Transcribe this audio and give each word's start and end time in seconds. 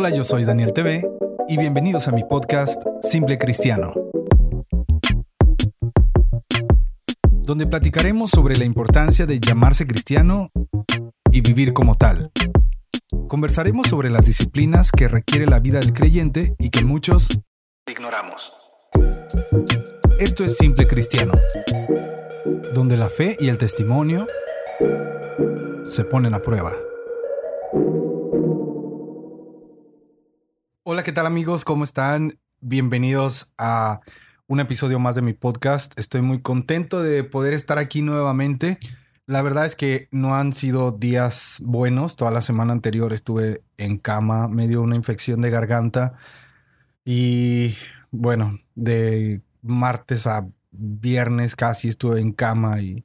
Hola, 0.00 0.10
yo 0.10 0.22
soy 0.22 0.44
Daniel 0.44 0.72
TV 0.72 1.04
y 1.48 1.58
bienvenidos 1.58 2.06
a 2.06 2.12
mi 2.12 2.22
podcast 2.22 2.80
Simple 3.02 3.36
Cristiano, 3.36 3.92
donde 7.42 7.66
platicaremos 7.66 8.30
sobre 8.30 8.56
la 8.56 8.64
importancia 8.64 9.26
de 9.26 9.40
llamarse 9.40 9.86
cristiano 9.86 10.52
y 11.32 11.40
vivir 11.40 11.72
como 11.72 11.96
tal. 11.96 12.30
Conversaremos 13.26 13.88
sobre 13.88 14.08
las 14.08 14.26
disciplinas 14.26 14.92
que 14.92 15.08
requiere 15.08 15.46
la 15.46 15.58
vida 15.58 15.80
del 15.80 15.92
creyente 15.92 16.54
y 16.60 16.70
que 16.70 16.84
muchos 16.84 17.26
ignoramos. 17.90 18.52
Esto 20.20 20.44
es 20.44 20.56
Simple 20.58 20.86
Cristiano, 20.86 21.32
donde 22.72 22.96
la 22.96 23.08
fe 23.08 23.36
y 23.40 23.48
el 23.48 23.58
testimonio 23.58 24.28
se 25.84 26.04
ponen 26.04 26.34
a 26.34 26.38
prueba. 26.40 26.72
Hola, 30.90 31.02
¿qué 31.02 31.12
tal 31.12 31.26
amigos? 31.26 31.66
¿Cómo 31.66 31.84
están? 31.84 32.38
Bienvenidos 32.60 33.52
a 33.58 34.00
un 34.46 34.58
episodio 34.58 34.98
más 34.98 35.14
de 35.14 35.20
mi 35.20 35.34
podcast. 35.34 35.92
Estoy 36.00 36.22
muy 36.22 36.40
contento 36.40 37.02
de 37.02 37.24
poder 37.24 37.52
estar 37.52 37.76
aquí 37.76 38.00
nuevamente. 38.00 38.78
La 39.26 39.42
verdad 39.42 39.66
es 39.66 39.76
que 39.76 40.08
no 40.12 40.34
han 40.34 40.54
sido 40.54 40.92
días 40.92 41.58
buenos. 41.62 42.16
Toda 42.16 42.30
la 42.30 42.40
semana 42.40 42.72
anterior 42.72 43.12
estuve 43.12 43.60
en 43.76 43.98
cama, 43.98 44.48
me 44.48 44.66
dio 44.66 44.80
una 44.80 44.96
infección 44.96 45.42
de 45.42 45.50
garganta 45.50 46.14
y 47.04 47.76
bueno, 48.10 48.58
de 48.74 49.42
martes 49.60 50.26
a 50.26 50.48
viernes 50.70 51.54
casi 51.54 51.88
estuve 51.88 52.22
en 52.22 52.32
cama 52.32 52.80
y 52.80 53.04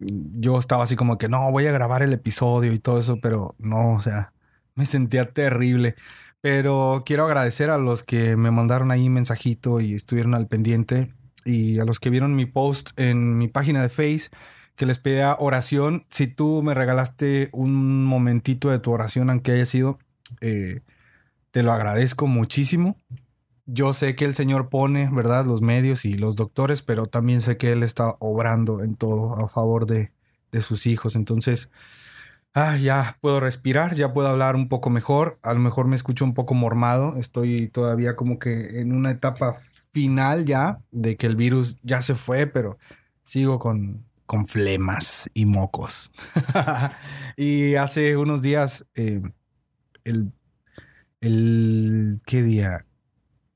yo 0.00 0.58
estaba 0.58 0.82
así 0.82 0.96
como 0.96 1.18
que 1.18 1.28
no, 1.28 1.52
voy 1.52 1.68
a 1.68 1.72
grabar 1.72 2.02
el 2.02 2.12
episodio 2.12 2.72
y 2.72 2.80
todo 2.80 2.98
eso, 2.98 3.20
pero 3.22 3.54
no, 3.58 3.92
o 3.92 4.00
sea, 4.00 4.32
me 4.74 4.86
sentía 4.86 5.32
terrible. 5.32 5.94
Pero 6.40 7.02
quiero 7.04 7.26
agradecer 7.26 7.70
a 7.70 7.78
los 7.78 8.02
que 8.02 8.36
me 8.36 8.50
mandaron 8.50 8.90
ahí 8.90 9.08
mensajito 9.10 9.80
y 9.80 9.94
estuvieron 9.94 10.34
al 10.34 10.46
pendiente 10.46 11.12
y 11.44 11.78
a 11.78 11.84
los 11.84 12.00
que 12.00 12.10
vieron 12.10 12.34
mi 12.34 12.46
post 12.46 12.90
en 12.98 13.36
mi 13.38 13.48
página 13.48 13.82
de 13.82 13.88
Face 13.88 14.30
que 14.80 14.86
les 14.86 14.98
pedía 14.98 15.36
oración. 15.38 16.06
Si 16.08 16.26
tú 16.26 16.62
me 16.62 16.72
regalaste 16.72 17.50
un 17.52 18.04
momentito 18.04 18.70
de 18.70 18.78
tu 18.78 18.92
oración, 18.92 19.28
aunque 19.28 19.52
haya 19.52 19.66
sido, 19.66 19.98
eh, 20.40 20.80
te 21.50 21.62
lo 21.62 21.72
agradezco 21.72 22.26
muchísimo. 22.26 22.96
Yo 23.66 23.92
sé 23.92 24.16
que 24.16 24.24
el 24.24 24.34
Señor 24.34 24.70
pone, 24.70 25.10
¿verdad?, 25.12 25.44
los 25.44 25.60
medios 25.60 26.06
y 26.06 26.14
los 26.14 26.34
doctores, 26.34 26.80
pero 26.80 27.04
también 27.06 27.42
sé 27.42 27.58
que 27.58 27.72
Él 27.72 27.82
está 27.82 28.16
obrando 28.20 28.82
en 28.82 28.96
todo 28.96 29.34
a 29.36 29.50
favor 29.50 29.84
de, 29.84 30.12
de 30.50 30.60
sus 30.62 30.86
hijos. 30.86 31.14
Entonces, 31.14 31.70
ah, 32.54 32.76
ya 32.76 33.16
puedo 33.20 33.40
respirar, 33.40 33.94
ya 33.94 34.12
puedo 34.12 34.28
hablar 34.28 34.56
un 34.56 34.68
poco 34.68 34.90
mejor. 34.90 35.38
A 35.42 35.54
lo 35.54 35.60
mejor 35.60 35.86
me 35.86 35.96
escucho 35.96 36.24
un 36.24 36.34
poco 36.34 36.54
mormado. 36.54 37.16
Estoy 37.16 37.68
todavía 37.68 38.16
como 38.16 38.38
que 38.38 38.80
en 38.80 38.92
una 38.92 39.10
etapa 39.10 39.56
final 39.92 40.44
ya 40.44 40.80
de 40.90 41.16
que 41.16 41.26
el 41.26 41.36
virus 41.36 41.78
ya 41.82 42.02
se 42.02 42.14
fue, 42.14 42.46
pero 42.46 42.78
sigo 43.22 43.58
con, 43.58 44.04
con 44.26 44.46
flemas 44.46 45.30
y 45.34 45.46
mocos. 45.46 46.12
y 47.36 47.74
hace 47.74 48.16
unos 48.16 48.42
días, 48.42 48.86
eh, 48.94 49.22
el, 50.04 50.32
el, 51.20 52.20
¿qué 52.26 52.42
día? 52.42 52.86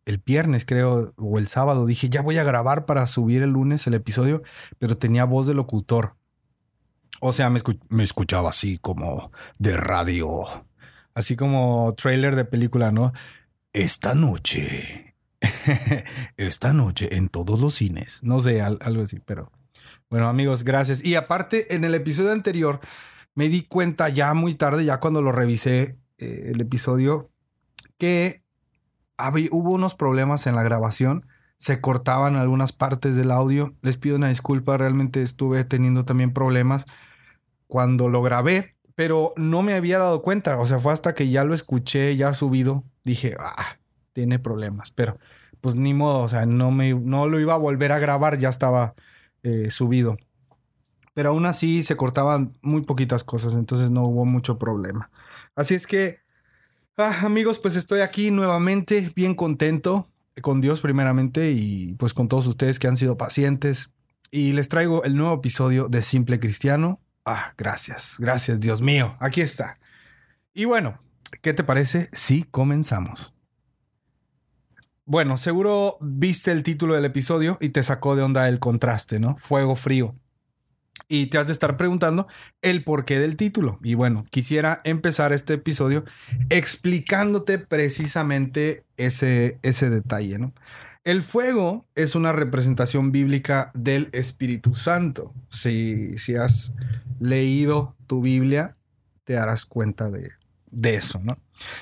El 0.05 0.19
viernes 0.19 0.65
creo, 0.67 1.15
o 1.17 1.39
el 1.39 1.47
sábado, 1.47 1.87
dije, 1.87 2.09
ya 2.11 2.23
voy 2.23 2.37
a 2.39 2.45
grabar 2.45 2.87
para 2.87 3.07
subir 3.07 3.43
el 3.43 3.51
lunes 3.51 3.87
el 3.87 3.95
episodio, 3.95 4.43
pero 4.79 4.99
tenía 4.99 5.25
voz 5.25 5.47
de 5.47 5.55
locutor. 5.55 6.17
O 7.27 7.33
sea, 7.33 7.49
me, 7.49 7.59
escuchaba 8.03 8.51
así 8.51 8.77
como 8.77 9.33
de 9.59 9.79
radio, 9.79 10.45
así 11.15 11.37
como 11.37 11.95
trailer 11.97 12.37
de 12.37 12.45
película, 12.45 12.93
¿no? 12.93 13.15
Esta 13.73 14.15
noche, 14.15 15.17
esta 16.37 16.75
noche 16.75 17.17
en 17.17 17.31
todos 17.31 17.63
los 17.63 17.77
cines, 17.77 18.23
no 18.25 18.43
sé, 18.43 18.61
algo 18.61 19.03
así, 19.03 19.21
pero 19.21 19.51
bueno, 20.11 20.29
amigos, 20.29 20.65
gracias. 20.65 21.03
Y 21.03 21.15
aparte, 21.15 21.75
en 21.75 21.85
el 21.85 21.95
episodio 21.95 22.31
anterior, 22.31 22.81
me 23.35 23.49
di 23.49 23.63
cuenta 23.63 24.11
ya 24.11 24.35
muy 24.35 24.55
tarde, 24.55 24.85
ya 24.85 25.01
cuando 25.01 25.23
lo 25.23 25.33
revisé 25.33 25.97
eh, 26.19 26.51
el 26.53 26.61
episodio, 26.61 27.31
que 27.97 28.45
hubo 29.51 29.71
unos 29.71 29.95
problemas 29.95 30.47
en 30.47 30.57
la 30.57 30.63
grabación 30.63 31.25
se 31.57 31.81
cortaban 31.81 32.37
algunas 32.37 32.73
partes 32.75 33.17
del 33.17 33.31
audio. 33.31 33.75
Les 33.81 33.97
pido 33.97 34.17
una 34.17 34.29
disculpa, 34.29 34.77
realmente 34.77 35.23
estuve 35.23 35.65
teniendo 35.65 36.05
también 36.05 36.35
problemas 36.35 36.85
cuando 37.75 38.09
lo 38.09 38.23
grabé, 38.23 38.77
pero 38.95 39.33
no 39.37 39.65
me 39.65 39.75
había 39.75 39.99
dado 39.99 40.23
cuenta. 40.23 40.61
O 40.61 40.65
sea, 40.65 40.79
fue 40.79 40.93
hasta 40.93 41.13
que 41.13 41.29
ya 41.29 41.43
lo 41.43 41.55
escuché, 41.55 42.17
ya 42.17 42.33
subido, 42.33 42.85
dije, 43.03 43.35
ah, 43.41 43.79
tiene 44.13 44.39
problemas, 44.39 44.93
pero 44.93 45.19
pues 45.61 45.75
ni 45.75 45.93
modo, 45.93 46.21
o 46.21 46.29
sea, 46.29 46.47
no, 46.47 46.71
me, 46.71 46.95
no 46.95 47.27
lo 47.27 47.41
iba 47.41 47.55
a 47.55 47.57
volver 47.57 47.91
a 47.91 47.99
grabar, 47.99 48.39
ya 48.39 48.49
estaba 48.49 48.95
eh, 49.43 49.71
subido. 49.71 50.17
Pero 51.15 51.31
aún 51.31 51.47
así 51.47 51.83
se 51.83 51.97
cortaban 51.97 52.53
muy 52.63 52.83
poquitas 52.83 53.25
cosas, 53.25 53.57
entonces 53.57 53.91
no 53.91 54.05
hubo 54.05 54.25
mucho 54.25 54.57
problema. 54.57 55.11
Así 55.57 55.75
es 55.75 55.89
que, 55.89 56.21
ah, 56.97 57.23
amigos, 57.25 57.59
pues 57.59 57.75
estoy 57.75 58.03
aquí 58.03 58.31
nuevamente, 58.31 59.11
bien 59.17 59.35
contento 59.35 60.07
con 60.43 60.61
Dios 60.61 60.81
primeramente 60.81 61.51
y 61.51 61.95
pues 61.95 62.15
con 62.15 62.29
todos 62.29 62.47
ustedes 62.47 62.79
que 62.79 62.87
han 62.87 62.97
sido 62.97 63.17
pacientes. 63.17 63.93
Y 64.31 64.53
les 64.53 64.69
traigo 64.69 65.03
el 65.03 65.17
nuevo 65.17 65.35
episodio 65.35 65.89
de 65.89 66.03
Simple 66.03 66.39
Cristiano. 66.39 67.01
Ah, 67.25 67.55
gracias, 67.57 68.17
gracias 68.19 68.61
Dios 68.61 68.83
mío, 68.83 69.17
aquí 69.21 69.41
está. 69.41 69.79
Y 70.53 70.67
bueno, 70.67 71.01
¿qué 71.43 71.55
te 71.55 71.65
parece 71.65 72.09
si 72.13 72.45
comenzamos? 72.45 73.35
Bueno, 75.07 75.37
seguro 75.37 75.99
viste 76.01 76.53
el 76.53 76.63
título 76.63 76.95
del 76.95 77.05
episodio 77.05 77.59
y 77.61 77.71
te 77.71 77.83
sacó 77.83 78.17
de 78.17 78.23
onda 78.23 78.49
el 78.49 78.59
contraste, 78.59 79.21
¿no? 79.21 79.37
Fuego 79.37 79.77
frío 79.77 80.15
y 81.09 81.27
te 81.27 81.39
has 81.39 81.47
de 81.47 81.53
estar 81.53 81.77
preguntando 81.77 82.27
el 82.63 82.85
porqué 82.85 83.19
del 83.19 83.37
título. 83.37 83.79
Y 83.83 83.95
bueno, 83.95 84.25
quisiera 84.31 84.81
empezar 84.85 85.33
este 85.33 85.55
episodio 85.55 86.05
explicándote 86.51 87.59
precisamente 87.59 88.85
ese, 88.97 89.59
ese 89.63 89.91
detalle, 89.91 90.39
¿no? 90.39 90.55
El 91.05 91.23
fuego 91.23 91.87
es 91.95 92.15
una 92.15 92.33
representación 92.33 93.13
bíblica 93.13 93.71
del 93.75 94.09
Espíritu 94.13 94.75
Santo. 94.75 95.35
Si, 95.51 96.17
si 96.17 96.35
has 96.35 96.75
leído 97.21 97.95
tu 98.07 98.23
Biblia, 98.23 98.79
te 99.25 99.35
darás 99.35 99.67
cuenta 99.67 100.11
de, 100.11 100.31
de 100.71 100.95
eso, 100.95 101.21
¿no? 101.23 101.37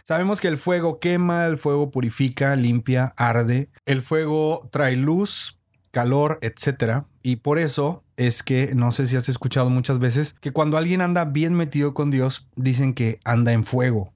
Sabemos 0.05 0.41
que 0.41 0.49
el 0.49 0.59
fuego 0.59 0.99
quema, 0.99 1.47
el 1.47 1.57
fuego 1.57 1.93
purifica, 1.93 2.57
limpia, 2.57 3.15
arde. 3.17 3.71
El 3.87 4.03
fuego 4.03 4.69
trae 4.73 4.97
luz, 4.97 5.57
calor, 5.93 6.41
etc. 6.43 7.05
Y 7.23 7.37
por 7.37 7.61
eso 7.61 8.03
es 8.17 8.43
que, 8.43 8.75
no 8.75 8.91
sé 8.91 9.07
si 9.07 9.17
has 9.17 9.29
escuchado 9.29 9.71
muchas 9.71 10.01
veces, 10.01 10.35
que 10.41 10.51
cuando 10.51 10.77
alguien 10.77 11.01
anda 11.01 11.27
bien 11.27 11.55
metido 11.55 11.95
con 11.95 12.11
Dios, 12.11 12.49
dicen 12.57 12.93
que 12.93 13.21
anda 13.25 13.53
en 13.53 13.65
fuego 13.65 14.13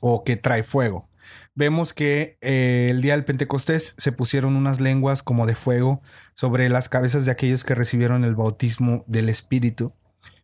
o 0.00 0.24
que 0.24 0.36
trae 0.36 0.64
fuego. 0.64 1.09
Vemos 1.54 1.92
que 1.92 2.38
eh, 2.40 2.88
el 2.90 3.02
día 3.02 3.14
del 3.14 3.24
Pentecostés 3.24 3.94
se 3.98 4.12
pusieron 4.12 4.56
unas 4.56 4.80
lenguas 4.80 5.22
como 5.22 5.46
de 5.46 5.54
fuego 5.54 5.98
sobre 6.34 6.68
las 6.68 6.88
cabezas 6.88 7.24
de 7.24 7.32
aquellos 7.32 7.64
que 7.64 7.74
recibieron 7.74 8.24
el 8.24 8.34
bautismo 8.34 9.04
del 9.08 9.28
Espíritu. 9.28 9.92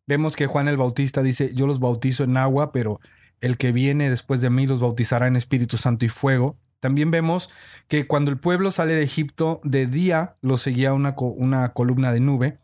Vemos 0.07 0.37
que 0.37 0.47
Juan 0.47 0.69
el 0.69 0.77
Bautista 0.77 1.23
dice, 1.23 1.53
yo 1.55 1.67
los 1.67 1.81
bautizo 1.81 2.25
en 2.25 2.37
agua, 2.37 2.73
pero 2.73 3.01
el 3.41 3.57
que 3.57 3.73
viene 3.73 4.11
después 4.11 4.41
de 4.41 4.51
mí 4.51 4.67
los 4.67 4.81
bautizará 4.81 5.27
en 5.27 5.37
Espíritu 5.37 5.77
Santo 5.77 6.05
y 6.05 6.09
fuego. 6.09 6.57
También 6.81 7.11
vemos 7.11 7.51
que 7.89 8.07
cuando 8.07 8.31
el 8.31 8.39
pueblo 8.39 8.71
sale 8.71 8.95
de 8.95 9.03
Egipto, 9.03 9.61
de 9.65 9.87
día 9.87 10.35
lo 10.43 10.57
seguía 10.57 10.93
una, 10.93 11.15
una 11.19 11.73
columna 11.73 12.13
de 12.13 12.21
nube 12.21 12.59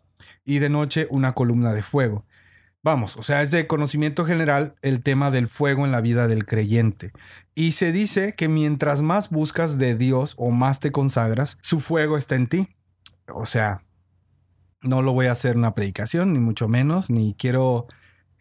y 0.44 0.58
de 0.58 0.68
noche 0.68 1.06
una 1.10 1.32
columna 1.32 1.72
de 1.72 1.82
fuego. 1.82 2.24
Vamos, 2.84 3.16
o 3.16 3.22
sea, 3.22 3.42
es 3.42 3.52
de 3.52 3.68
conocimiento 3.68 4.24
general 4.24 4.74
el 4.82 5.02
tema 5.02 5.30
del 5.30 5.46
fuego 5.46 5.84
en 5.84 5.92
la 5.92 6.00
vida 6.00 6.26
del 6.26 6.44
creyente. 6.44 7.12
Y 7.54 7.72
se 7.72 7.92
dice 7.92 8.34
que 8.36 8.48
mientras 8.48 9.02
más 9.02 9.30
buscas 9.30 9.78
de 9.78 9.94
Dios 9.94 10.34
o 10.36 10.50
más 10.50 10.80
te 10.80 10.90
consagras, 10.90 11.58
su 11.62 11.78
fuego 11.78 12.18
está 12.18 12.34
en 12.34 12.48
ti. 12.48 12.68
O 13.28 13.46
sea, 13.46 13.84
no 14.80 15.00
lo 15.00 15.12
voy 15.12 15.26
a 15.26 15.32
hacer 15.32 15.56
una 15.56 15.74
predicación, 15.74 16.32
ni 16.32 16.40
mucho 16.40 16.66
menos, 16.66 17.08
ni 17.08 17.34
quiero 17.34 17.86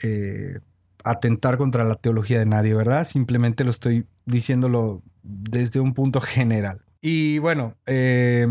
eh, 0.01 0.59
atentar 1.03 1.57
contra 1.57 1.83
la 1.83 1.95
teología 1.95 2.39
de 2.39 2.47
nadie, 2.47 2.73
¿verdad? 2.73 3.05
Simplemente 3.05 3.63
lo 3.63 3.69
estoy 3.69 4.07
diciéndolo 4.25 5.03
desde 5.21 5.79
un 5.79 5.93
punto 5.93 6.19
general. 6.19 6.83
Y 6.99 7.37
bueno, 7.37 7.75
eh, 7.85 8.47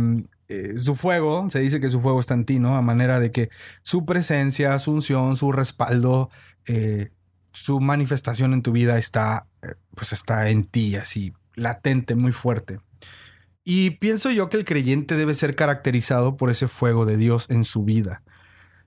eh, 0.51 0.77
su 0.79 0.97
fuego, 0.97 1.49
se 1.49 1.61
dice 1.61 1.79
que 1.79 1.89
su 1.89 2.01
fuego 2.01 2.19
está 2.19 2.35
en 2.35 2.45
ti, 2.45 2.59
¿no? 2.59 2.75
A 2.77 2.83
manera 2.83 3.21
de 3.21 3.31
que 3.31 3.51
su 3.83 4.05
presencia, 4.05 4.77
su 4.81 4.91
unción, 4.91 5.37
su 5.37 5.53
respaldo, 5.53 6.29
eh, 6.67 7.13
su 7.53 7.79
manifestación 7.79 8.53
en 8.53 8.63
tu 8.63 8.73
vida 8.73 8.99
está, 8.99 9.47
eh, 9.63 9.75
pues 9.95 10.13
está 10.13 10.51
en 10.51 10.65
ti, 10.65 10.97
así, 10.97 11.33
latente, 11.55 12.17
muy 12.17 12.33
fuerte. 12.33 12.81
Y 13.63 13.91
pienso 13.91 14.33
yo 14.33 14.49
que 14.49 14.57
el 14.57 14.65
creyente 14.65 15.17
debe 15.17 15.35
ser 15.35 15.55
caracterizado 15.55 16.37
por 16.37 16.51
ese 16.51 16.67
fuego 16.67 17.07
de 17.07 17.17
Dios 17.17 17.47
en 17.49 17.63
su 17.63 17.85
vida, 17.85 18.25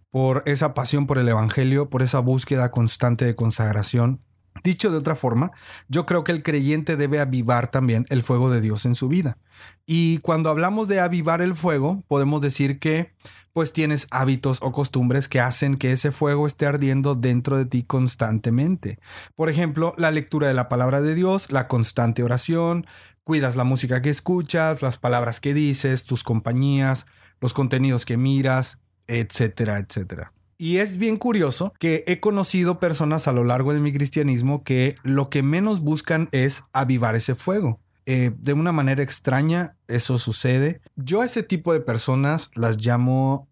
por 0.09 0.43
esa 0.45 0.73
pasión 0.73 1.07
por 1.07 1.17
el 1.17 1.29
Evangelio, 1.29 1.89
por 1.89 2.01
esa 2.01 2.19
búsqueda 2.19 2.71
constante 2.71 3.23
de 3.23 3.35
consagración, 3.35 4.19
Dicho 4.63 4.91
de 4.91 4.97
otra 4.97 5.15
forma, 5.15 5.51
yo 5.87 6.05
creo 6.05 6.23
que 6.23 6.31
el 6.31 6.43
creyente 6.43 6.95
debe 6.95 7.19
avivar 7.19 7.69
también 7.69 8.05
el 8.09 8.23
fuego 8.23 8.49
de 8.49 8.61
Dios 8.61 8.85
en 8.85 8.95
su 8.95 9.07
vida. 9.07 9.37
Y 9.85 10.19
cuando 10.19 10.49
hablamos 10.49 10.87
de 10.87 10.99
avivar 10.99 11.41
el 11.41 11.55
fuego, 11.55 12.03
podemos 12.07 12.41
decir 12.41 12.79
que 12.79 13.13
pues 13.53 13.71
tienes 13.71 14.07
hábitos 14.09 14.59
o 14.61 14.71
costumbres 14.71 15.29
que 15.29 15.39
hacen 15.39 15.77
que 15.77 15.91
ese 15.91 16.11
fuego 16.11 16.47
esté 16.47 16.65
ardiendo 16.65 17.13
dentro 17.13 17.57
de 17.57 17.65
ti 17.65 17.83
constantemente. 17.83 18.99
Por 19.35 19.49
ejemplo, 19.49 19.93
la 19.97 20.09
lectura 20.09 20.47
de 20.47 20.55
la 20.55 20.69
palabra 20.69 21.01
de 21.01 21.13
Dios, 21.13 21.51
la 21.51 21.67
constante 21.67 22.23
oración, 22.23 22.87
cuidas 23.23 23.55
la 23.55 23.63
música 23.63 24.01
que 24.01 24.09
escuchas, 24.09 24.81
las 24.81 24.97
palabras 24.97 25.39
que 25.39 25.53
dices, 25.53 26.05
tus 26.05 26.23
compañías, 26.23 27.05
los 27.39 27.53
contenidos 27.53 28.05
que 28.05 28.17
miras, 28.17 28.79
etcétera, 29.07 29.77
etcétera. 29.77 30.33
Y 30.63 30.77
es 30.77 30.97
bien 30.97 31.17
curioso 31.17 31.73
que 31.77 32.05
he 32.07 32.21
conocido 32.21 32.79
personas 32.79 33.27
a 33.27 33.33
lo 33.33 33.43
largo 33.43 33.73
de 33.73 33.81
mi 33.81 33.91
cristianismo 33.91 34.63
que 34.63 34.95
lo 35.03 35.29
que 35.29 35.43
menos 35.43 35.81
buscan 35.81 36.29
es 36.31 36.63
avivar 36.71 37.15
ese 37.15 37.35
fuego. 37.35 37.81
Eh, 38.05 38.31
de 38.37 38.53
una 38.53 38.71
manera 38.71 39.03
extraña 39.03 39.75
eso 39.89 40.17
sucede. 40.17 40.79
Yo 40.95 41.19
a 41.19 41.25
ese 41.25 41.43
tipo 41.43 41.73
de 41.73 41.81
personas 41.81 42.49
las 42.55 42.77
llamo 42.77 43.49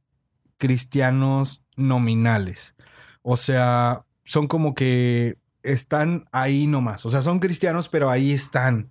cristianos 0.58 1.66
nominales. 1.76 2.76
O 3.24 3.36
sea, 3.36 4.06
son 4.24 4.48
como 4.48 4.74
que 4.74 5.38
están 5.64 6.24
ahí 6.32 6.66
nomás. 6.66 7.06
O 7.06 7.10
sea, 7.10 7.22
son 7.22 7.40
cristianos, 7.40 7.90
pero 7.90 8.10
ahí 8.10 8.32
están 8.32 8.90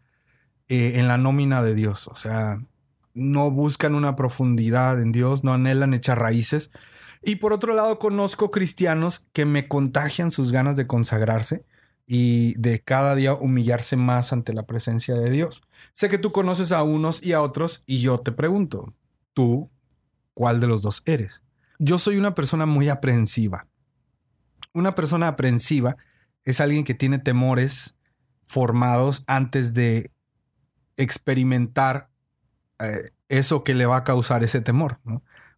eh, 0.69 0.93
en 0.97 1.09
la 1.09 1.17
nómina 1.17 1.63
de 1.63 1.75
Dios. 1.75 2.07
O 2.07 2.17
sea, 2.17 2.61
no 3.15 3.51
buscan 3.51 3.95
una 3.95 4.15
profundidad 4.15 5.01
en 5.01 5.11
Dios, 5.11 5.43
no 5.43 5.55
anhelan 5.55 5.95
echar 5.95 6.19
raíces. 6.19 6.71
Y 7.23 7.37
por 7.37 7.53
otro 7.53 7.75
lado, 7.75 7.99
conozco 7.99 8.51
cristianos 8.51 9.27
que 9.33 9.45
me 9.45 9.69
contagian 9.69 10.31
sus 10.31 10.53
ganas 10.53 10.77
de 10.77 10.87
consagrarse 10.87 11.65
y 12.07 12.55
de 12.59 12.83
cada 12.83 13.15
día 13.15 13.35
humillarse 13.35 13.97
más 13.97 14.33
ante 14.33 14.53
la 14.53 14.67
presencia 14.67 15.15
de 15.15 15.31
Dios. 15.31 15.63
Sé 15.93 16.09
que 16.09 16.19
tú 16.19 16.33
conoces 16.33 16.73
a 16.73 16.83
unos 16.83 17.23
y 17.23 17.35
a 17.35 17.43
otros 17.43 17.85
y 17.87 18.01
yo 18.01 18.19
te 18.19 18.33
pregunto, 18.33 18.95
¿tú 19.35 19.71
cuál 20.35 20.61
de 20.61 20.67
los 20.67 20.83
dos 20.83 21.03
eres? 21.05 21.43
Yo 21.79 21.99
soy 21.99 22.17
una 22.17 22.35
persona 22.35 22.67
muy 22.67 22.89
aprensiva. 22.89 23.67
Una 24.73 24.95
persona 24.95 25.29
aprensiva 25.29 25.97
es 26.45 26.61
alguien 26.61 26.85
que 26.85 26.95
tiene 26.95 27.19
temores 27.19 27.97
formados 28.45 29.25
antes 29.27 29.75
de 29.75 30.11
experimentar 30.97 32.11
eh, 32.81 33.11
eso 33.29 33.63
que 33.63 33.75
le 33.75 33.87
va 33.87 33.99
a 33.99 34.05
causar 34.05 34.43
ese 34.43 34.61
temor. 34.61 35.01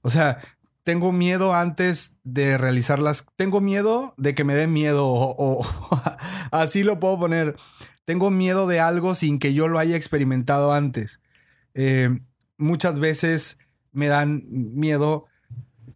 O 0.03 0.11
sea, 0.11 0.38
tengo 0.84 1.12
miedo 1.12 1.55
antes 1.55 2.19
de 2.25 2.58
realizarlas. 2.58 3.26
Tengo 3.37 3.61
miedo 3.61 4.14
de 4.17 4.34
que 4.34 4.44
me 4.44 4.55
dé 4.55 4.67
miedo 4.67 5.06
o, 5.06 5.64
así 6.50 6.82
lo 6.82 7.00
puedo 7.00 7.19
poner. 7.19 7.56
Tengo 8.05 8.31
miedo 8.31 8.67
de 8.67 8.81
algo 8.81 9.14
sin 9.14 9.38
que 9.38 9.55
yo 9.55 9.69
lo 9.69 9.79
haya 9.79 9.96
experimentado 9.96 10.73
antes. 10.73 11.20
Eh, 11.75 12.20
muchas 12.58 12.99
veces 12.99 13.58
me 13.93 14.08
dan 14.08 14.44
miedo 14.49 15.26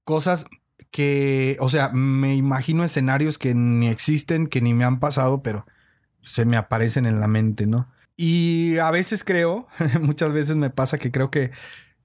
cosas 0.04 0.46
que, 0.90 1.56
o 1.60 1.68
sea, 1.68 1.90
me 1.90 2.36
imagino 2.36 2.84
escenarios 2.84 3.38
que 3.38 3.54
ni 3.54 3.88
existen, 3.88 4.46
que 4.46 4.60
ni 4.60 4.72
me 4.72 4.84
han 4.84 5.00
pasado, 5.00 5.42
pero 5.42 5.66
se 6.22 6.44
me 6.44 6.56
aparecen 6.56 7.06
en 7.06 7.20
la 7.20 7.28
mente, 7.28 7.66
¿no? 7.66 7.90
Y 8.16 8.78
a 8.78 8.90
veces 8.90 9.24
creo, 9.24 9.66
muchas 10.00 10.32
veces 10.32 10.56
me 10.56 10.70
pasa 10.70 10.98
que 10.98 11.10
creo 11.10 11.30
que 11.30 11.50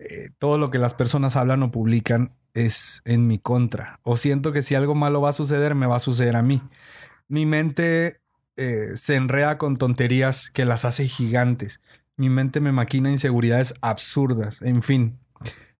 eh, 0.02 0.32
todo 0.40 0.58
lo 0.58 0.72
que 0.72 0.80
las 0.80 0.96
personas 0.96 1.36
hablan 1.36 1.62
o 1.62 1.72
publican 1.72 2.34
es 2.56 3.04
en 3.06 3.28
mi 3.28 3.38
contra. 3.38 4.00
O 4.02 4.18
siento 4.18 4.52
que 4.52 4.64
si 4.64 4.74
algo 4.74 4.96
malo 4.96 5.22
va 5.22 5.30
a 5.30 5.34
suceder, 5.34 5.76
me 5.76 5.86
va 5.86 5.98
a 5.98 6.00
suceder 6.00 6.36
a 6.36 6.42
mí. 6.42 6.62
Mi 7.28 7.46
mente 7.46 8.20
eh, 8.58 8.94
se 8.96 9.16
enrea 9.16 9.60
con 9.60 9.78
tonterías 9.78 10.50
que 10.50 10.66
las 10.66 10.86
hace 10.86 11.08
gigantes. 11.08 11.82
Mi 12.18 12.30
mente 12.30 12.62
me 12.62 12.72
maquina 12.72 13.12
inseguridades 13.12 13.76
absurdas. 13.82 14.64
En 14.64 14.82
fin, 14.82 15.20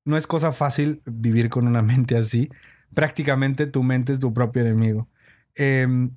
no 0.06 0.18
es 0.18 0.28
cosa 0.28 0.52
fácil 0.52 1.02
vivir 1.06 1.50
con 1.50 1.68
una 1.68 1.82
mente 1.82 2.16
así. 2.16 2.50
Prácticamente 2.94 3.66
tu 3.66 3.82
mente 3.82 4.12
es 4.14 4.20
tu 4.20 4.34
propio 4.34 4.62
enemigo. 4.62 5.08
Em, 5.56 6.12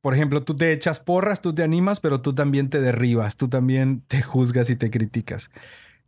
por 0.00 0.14
ejemplo, 0.14 0.42
tú 0.42 0.56
te 0.56 0.72
echas 0.72 0.98
porras, 0.98 1.40
tú 1.40 1.54
te 1.54 1.62
animas, 1.62 2.00
pero 2.00 2.20
tú 2.20 2.34
también 2.34 2.68
te 2.68 2.80
derribas, 2.80 3.36
tú 3.36 3.48
también 3.48 4.02
te 4.08 4.22
juzgas 4.22 4.70
y 4.70 4.76
te 4.76 4.90
criticas. 4.90 5.50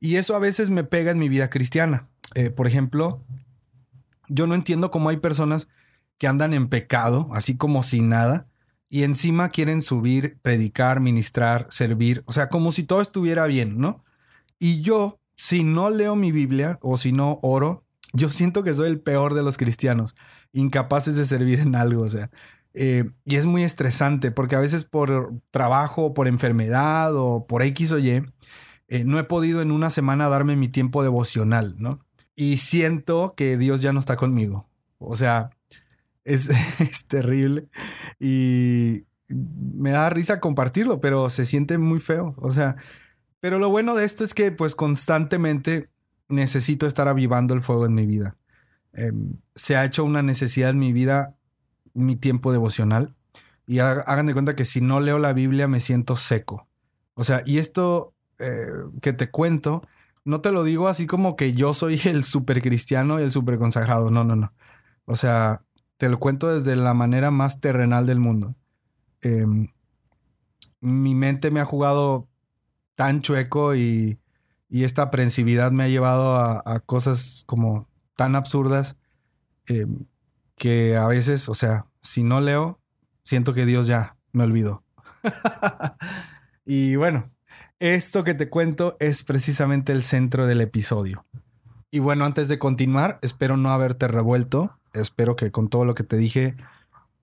Y 0.01 0.17
eso 0.17 0.37
a 0.37 0.39
veces 0.39 0.71
me 0.71 0.85
pega 0.85 1.11
en 1.11 1.19
mi 1.19 1.29
vida 1.29 1.51
cristiana. 1.51 2.09
Eh, 2.35 2.51
por 2.51 2.67
ejemplo, 2.67 3.25
yo 4.29 4.47
no 4.47 4.55
entiendo 4.55 4.91
cómo 4.91 5.09
hay 5.09 5.19
personas 5.19 5.69
que 6.19 6.27
andan 6.27 6.55
en 6.55 6.69
pecado, 6.69 7.29
así 7.33 7.57
como 7.57 7.83
sin 7.83 8.09
nada, 8.09 8.47
y 8.89 9.03
encima 9.03 9.51
quieren 9.51 9.83
subir, 9.83 10.39
predicar, 10.43 11.01
ministrar, 11.01 11.67
servir, 11.71 12.23
o 12.27 12.33
sea, 12.33 12.49
como 12.49 12.73
si 12.73 12.85
todo 12.85 13.01
estuviera 13.01 13.47
bien, 13.47 13.79
¿no? 13.79 14.05
Y 14.59 14.81
yo, 14.81 15.21
si 15.35 15.65
no 15.65 15.91
leo 15.91 16.17
mi 16.17 16.33
Biblia 16.33 16.79
o 16.81 16.97
si 16.97 17.13
no 17.13 17.39
oro, 17.43 17.85
yo 18.13 18.31
siento 18.31 18.63
que 18.63 18.73
soy 18.73 18.89
el 18.89 19.01
peor 19.01 19.35
de 19.35 19.43
los 19.43 19.59
cristianos, 19.59 20.15
incapaces 20.53 21.17
de 21.17 21.27
servir 21.27 21.61
en 21.61 21.75
algo, 21.75 22.03
o 22.03 22.09
sea, 22.09 22.31
eh, 22.75 23.11
y 23.25 23.37
es 23.37 23.47
muy 23.47 23.65
estresante 23.65 24.31
porque 24.31 24.55
a 24.55 24.61
veces 24.61 24.85
por 24.85 25.35
trabajo, 25.51 26.15
por 26.15 26.29
enfermedad 26.29 27.15
o 27.17 27.47
por 27.47 27.63
X 27.63 27.93
o 27.93 27.99
Y, 27.99 28.23
eh, 28.89 29.05
no 29.05 29.19
he 29.19 29.25
podido 29.25 29.63
en 29.63 29.73
una 29.73 29.91
semana 29.91 30.29
darme 30.29 30.57
mi 30.57 30.69
tiempo 30.69 31.03
devocional, 31.03 31.77
¿no? 31.79 32.07
y 32.37 32.59
siento 32.59 33.35
que 33.35 33.57
Dios 33.57 33.81
ya 33.81 33.93
no 33.93 33.99
está 33.99 34.17
conmigo. 34.17 34.69
O 34.99 35.17
sea, 35.17 35.51
es, 36.25 36.51
terrible 37.09 37.69
y 38.21 39.05
me 39.29 39.91
da 39.91 40.09
risa 40.11 40.39
compartirlo, 40.39 41.01
pero 41.01 41.31
se 41.31 41.47
siente 41.47 41.79
muy 41.79 41.99
feo. 41.99 42.35
O 42.37 42.51
sea, 42.51 42.77
pero 43.41 43.59
lo 43.59 43.71
bueno 43.71 43.95
de 43.95 44.05
esto 44.05 44.23
es 44.23 44.35
que 44.35 44.53
pues 44.53 44.75
constantemente 44.75 45.91
necesito 46.29 46.87
estar 46.87 47.09
avivando 47.09 47.55
el 47.55 47.63
fuego 47.63 47.87
en 47.87 47.95
mi 47.95 48.07
vida. 48.07 48.37
Em, 48.93 49.37
se 49.55 49.77
ha 49.77 49.85
hecho 49.85 50.05
una 50.05 50.23
necesidad 50.23 50.71
en 50.71 50.79
mi 50.79 50.93
vida, 50.93 51.37
mi 51.95 52.17
tiempo 52.17 52.53
devocional. 52.53 53.15
Y 53.67 53.81
hagan 53.81 54.27
de 54.27 54.33
cuenta 54.33 54.55
que 54.55 54.65
si 54.65 54.81
no 54.81 55.01
leo 55.01 55.19
la 55.19 55.33
Biblia 55.33 55.67
me 55.67 55.81
siento 55.81 56.17
seco. 56.17 56.69
O 57.15 57.25
sea, 57.25 57.43
y 57.45 57.59
esto 57.59 58.15
eh, 58.39 58.69
que 59.01 59.13
te 59.13 59.31
cuento 59.31 59.83
no 60.27 60.41
te 60.41 60.51
lo 60.51 60.65
digo 60.65 60.89
así 60.89 61.07
como 61.07 61.37
que 61.37 61.53
yo 61.53 61.73
soy 61.73 62.01
el 62.05 62.25
super 62.25 62.61
cristiano 62.61 63.21
y 63.21 63.23
el 63.23 63.31
super 63.33 63.59
consagrado. 63.59 64.11
No, 64.11 64.25
no, 64.25 64.35
no. 64.35 64.53
O 65.05 65.15
sea, 65.15 65.63
te 65.99 66.09
lo 66.09 66.19
cuento 66.19 66.53
desde 66.53 66.75
la 66.75 66.95
manera 66.95 67.31
más 67.31 67.61
terrenal 67.61 68.07
del 68.07 68.19
mundo. 68.19 68.57
Em, 69.23 69.69
mi 70.81 71.15
mente 71.15 71.53
me 71.53 71.61
ha 71.61 71.65
jugado 71.65 72.29
tan 72.97 73.23
chueco 73.23 73.75
y, 73.77 74.19
esta 74.69 75.03
aprensividad 75.03 75.71
me 75.71 75.85
ha 75.85 75.89
llevado 75.89 76.35
a, 76.37 76.81
cosas 76.81 77.45
como 77.47 77.89
tan 78.15 78.35
absurdas 78.35 78.99
em, 79.67 80.07
que 80.57 80.97
a 80.97 81.07
veces, 81.07 81.49
o 81.49 81.55
sea, 81.55 81.87
si 82.01 82.25
no 82.25 82.41
leo, 82.41 82.81
siento 83.23 83.55
que 83.55 83.65
Dios 83.65 83.87
ya 83.87 84.17
me 84.33 84.45
olvidó. 84.45 84.85
y 86.67 86.97
bueno, 86.97 87.31
esto 87.81 88.25
que 88.25 88.35
te 88.35 88.49
cuento 88.49 88.97
es 89.01 89.23
precisamente 89.23 89.93
el 89.93 90.03
centro 90.03 90.47
del 90.47 90.61
episodio. 90.61 91.25
Y 91.91 91.99
bueno, 91.99 92.25
antes 92.25 92.49
de 92.49 92.59
continuar, 92.59 93.19
espero 93.23 93.57
no 93.57 93.71
haberte 93.71 94.09
revuelto. 94.09 94.79
Espero 94.93 95.37
que 95.37 95.51
con 95.51 95.69
todo 95.69 95.85
lo 95.85 95.95
que 95.95 96.03
te 96.03 96.17
dije, 96.17 96.57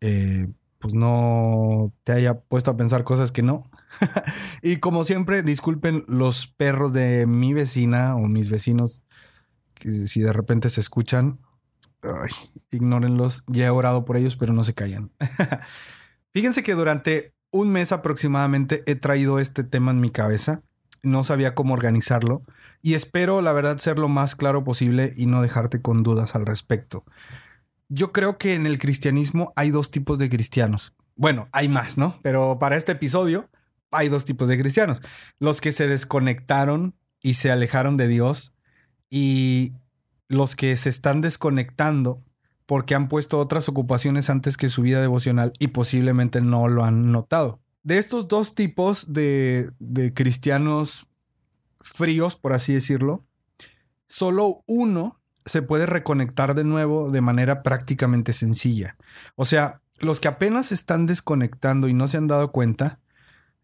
eh, 0.01 0.47
pues 0.79 0.93
no 0.93 1.93
te 2.03 2.11
haya 2.11 2.39
puesto 2.39 2.71
a 2.71 2.77
pensar 2.77 3.03
cosas 3.03 3.31
que 3.31 3.41
no. 3.41 3.69
y 4.61 4.77
como 4.77 5.03
siempre, 5.03 5.43
disculpen 5.43 6.03
los 6.07 6.47
perros 6.47 6.93
de 6.93 7.25
mi 7.25 7.53
vecina 7.53 8.15
o 8.15 8.27
mis 8.27 8.49
vecinos, 8.49 9.03
que 9.73 9.91
si 9.91 10.21
de 10.21 10.33
repente 10.33 10.69
se 10.69 10.81
escuchan, 10.81 11.39
ay, 12.03 12.31
ignórenlos. 12.71 13.43
Ya 13.47 13.67
he 13.67 13.69
orado 13.69 14.05
por 14.05 14.17
ellos, 14.17 14.35
pero 14.35 14.53
no 14.53 14.63
se 14.63 14.73
callan. 14.73 15.11
Fíjense 16.33 16.63
que 16.63 16.73
durante 16.73 17.33
un 17.53 17.71
mes 17.71 17.91
aproximadamente 17.91 18.83
he 18.87 18.95
traído 18.95 19.39
este 19.39 19.63
tema 19.63 19.91
en 19.91 19.99
mi 19.99 20.09
cabeza. 20.09 20.63
No 21.03 21.23
sabía 21.23 21.53
cómo 21.53 21.75
organizarlo 21.75 22.41
y 22.81 22.95
espero, 22.95 23.41
la 23.41 23.53
verdad, 23.53 23.77
ser 23.77 23.99
lo 23.99 24.09
más 24.09 24.35
claro 24.35 24.63
posible 24.63 25.11
y 25.15 25.27
no 25.27 25.41
dejarte 25.41 25.81
con 25.81 26.01
dudas 26.01 26.35
al 26.35 26.45
respecto. 26.45 27.05
Yo 27.89 28.11
creo 28.11 28.37
que 28.37 28.55
en 28.55 28.65
el 28.65 28.79
cristianismo 28.79 29.53
hay 29.55 29.69
dos 29.69 29.91
tipos 29.91 30.17
de 30.17 30.29
cristianos. 30.29 30.93
Bueno, 31.15 31.47
hay 31.51 31.69
más, 31.69 31.97
¿no? 31.97 32.19
Pero 32.23 32.57
para 32.59 32.75
este 32.75 32.93
episodio 32.93 33.49
hay 33.91 34.09
dos 34.09 34.25
tipos 34.25 34.49
de 34.49 34.57
cristianos. 34.57 35.03
Los 35.39 35.61
que 35.61 35.71
se 35.71 35.87
desconectaron 35.87 36.95
y 37.21 37.35
se 37.35 37.51
alejaron 37.51 37.97
de 37.97 38.07
Dios 38.07 38.55
y 39.11 39.73
los 40.27 40.55
que 40.55 40.75
se 40.75 40.89
están 40.89 41.21
desconectando 41.21 42.23
porque 42.65 42.95
han 42.95 43.07
puesto 43.07 43.39
otras 43.39 43.67
ocupaciones 43.69 44.29
antes 44.29 44.57
que 44.57 44.69
su 44.69 44.81
vida 44.81 45.01
devocional 45.01 45.53
y 45.59 45.67
posiblemente 45.67 46.41
no 46.41 46.67
lo 46.67 46.83
han 46.85 47.11
notado. 47.11 47.59
De 47.83 47.97
estos 47.97 48.27
dos 48.27 48.55
tipos 48.55 49.11
de, 49.11 49.69
cristianos 50.15 51.07
fríos, 51.81 52.37
por 52.37 52.53
así 52.53 52.73
decirlo, 52.73 53.25
solo 54.07 54.59
uno 54.67 55.19
se 55.45 55.61
puede 55.61 55.85
reconectar 55.85 56.55
de 56.55 56.63
nuevo 56.63 57.11
de 57.11 57.19
manera 57.19 57.61
prácticamente 57.61 58.31
sencilla. 58.31 58.95
O 59.35 59.43
sea, 59.43 59.81
los 59.99 60.21
que 60.21 60.29
apenas 60.29 60.71
están 60.71 61.05
desconectando 61.05 61.89
y 61.89 61.93
no 61.93 62.07
se 62.07 62.17
han 62.17 62.27
dado 62.27 62.53
cuenta, 62.53 63.01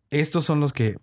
estos 0.10 0.44
son 0.44 0.60
los 0.60 0.74
que 0.74 0.98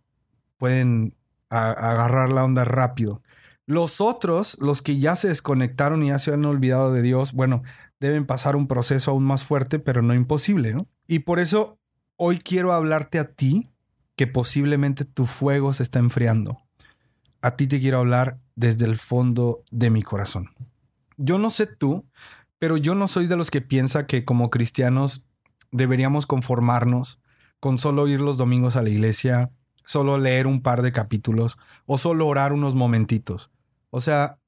pueden 0.59 1.15
agarrar 1.49 2.31
la 2.31 2.45
onda 2.45 2.65
rápido. 2.65 3.23
Los 3.65 4.01
otros, 4.01 4.59
los 4.61 4.83
que 4.83 4.99
ya 4.99 5.17
se 5.17 5.29
desconectaron 5.29 6.03
y 6.03 6.09
ya 6.09 6.19
se 6.19 6.33
han 6.33 6.45
olvidado 6.45 6.93
de 6.93 7.03
Dios, 7.03 7.33
bueno, 7.33 7.63
deben 8.01 8.27
pasar 8.27 8.57
un 8.57 8.67
proceso 8.67 9.11
aún 9.11 9.25
más 9.25 9.45
fuerte, 9.45 9.79
pero 9.79 10.03
no 10.03 10.15
imposible, 10.15 10.75
¿no? 10.75 10.87
Y 11.07 11.21
por 11.21 11.39
eso 11.39 11.79
hoy 12.17 12.39
quiero 12.39 12.73
hablarte 12.73 13.19
a 13.19 13.33
ti 13.33 13.71
que 14.17 14.27
posiblemente 14.27 15.05
tu 15.05 15.27
fuego 15.27 15.73
se 15.73 15.83
está 15.83 15.99
enfriando. 15.99 16.59
A 17.43 17.57
ti 17.57 17.67
te 17.67 17.81
quiero 17.81 17.99
hablar 17.99 18.39
desde 18.55 18.87
el 18.87 18.99
fondo 18.99 19.63
de 19.71 19.91
mi 19.91 20.03
corazón. 20.03 20.51
Yo 21.17 21.39
no 21.39 21.51
sé 21.51 21.67
tú, 21.67 22.07
pero 22.59 22.77
yo 22.77 22.95
no 22.95 23.07
soy 23.07 23.27
de 23.27 23.37
los 23.37 23.51
que 23.51 23.61
piensa 23.61 24.07
que 24.07 24.25
como 24.25 24.51
cristianos 24.51 25.25
deberíamos 25.71 26.27
conformarnos 26.27 27.21
con 27.61 27.79
solo 27.79 28.09
ir 28.09 28.21
los 28.21 28.37
domingos 28.37 28.77
a 28.77 28.83
la 28.83 28.91
iglesia, 28.91 29.51
solo 29.85 30.19
leer 30.19 30.47
un 30.47 30.61
par 30.61 30.83
de 30.83 30.93
capítulos 30.93 31.59
o 31.85 31.99
solo 31.99 32.27
orar 32.27 32.53
unos 32.53 32.75
momentitos. 32.75 33.51
O 33.91 34.01
sea, 34.01 34.39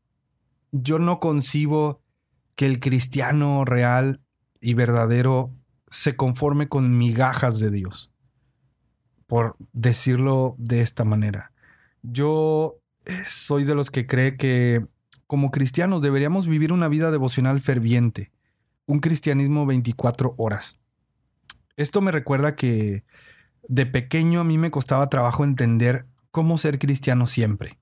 yo 0.73 0.99
no 0.99 1.21
concibo 1.21 2.02
que 2.59 2.67
el 2.67 2.81
cristiano 2.81 3.65
real 3.65 4.21
y 4.61 4.75
verdadero 4.75 5.55
se 5.87 6.17
conforme 6.17 6.69
con 6.69 6.99
migajas 6.99 7.61
de 7.61 7.71
Dios, 7.71 8.12
por 9.29 9.55
decirlo 9.73 10.57
de 10.59 10.81
esta 10.81 11.05
manera. 11.05 11.53
Yo 12.03 12.81
eh, 13.07 13.12
soy 13.25 13.62
de 13.62 13.77
los 13.77 13.93
que 13.93 14.09
cree 14.09 14.37
que 14.37 14.85
como 15.29 15.53
cristianos 15.53 16.03
deberíamos 16.03 16.49
vivir 16.49 16.73
una 16.73 16.88
vida 16.88 17.12
devocional 17.12 17.61
ferviente, 17.61 18.33
un 18.87 18.99
cristianismo 18.99 19.65
24 19.65 20.35
horas. 20.37 20.81
Esto 21.77 22.00
me 22.00 22.11
recuerda 22.11 22.57
que 22.57 23.05
de 23.69 23.87
pequeño 23.87 24.41
a 24.41 24.45
mí 24.45 24.59
me 24.59 24.73
costaba 24.73 25.09
trabajo 25.09 25.45
entender 25.45 26.07
cómo 26.33 26.59
ser 26.59 26.81
cristiano 26.81 27.29
siempre, 27.29 27.79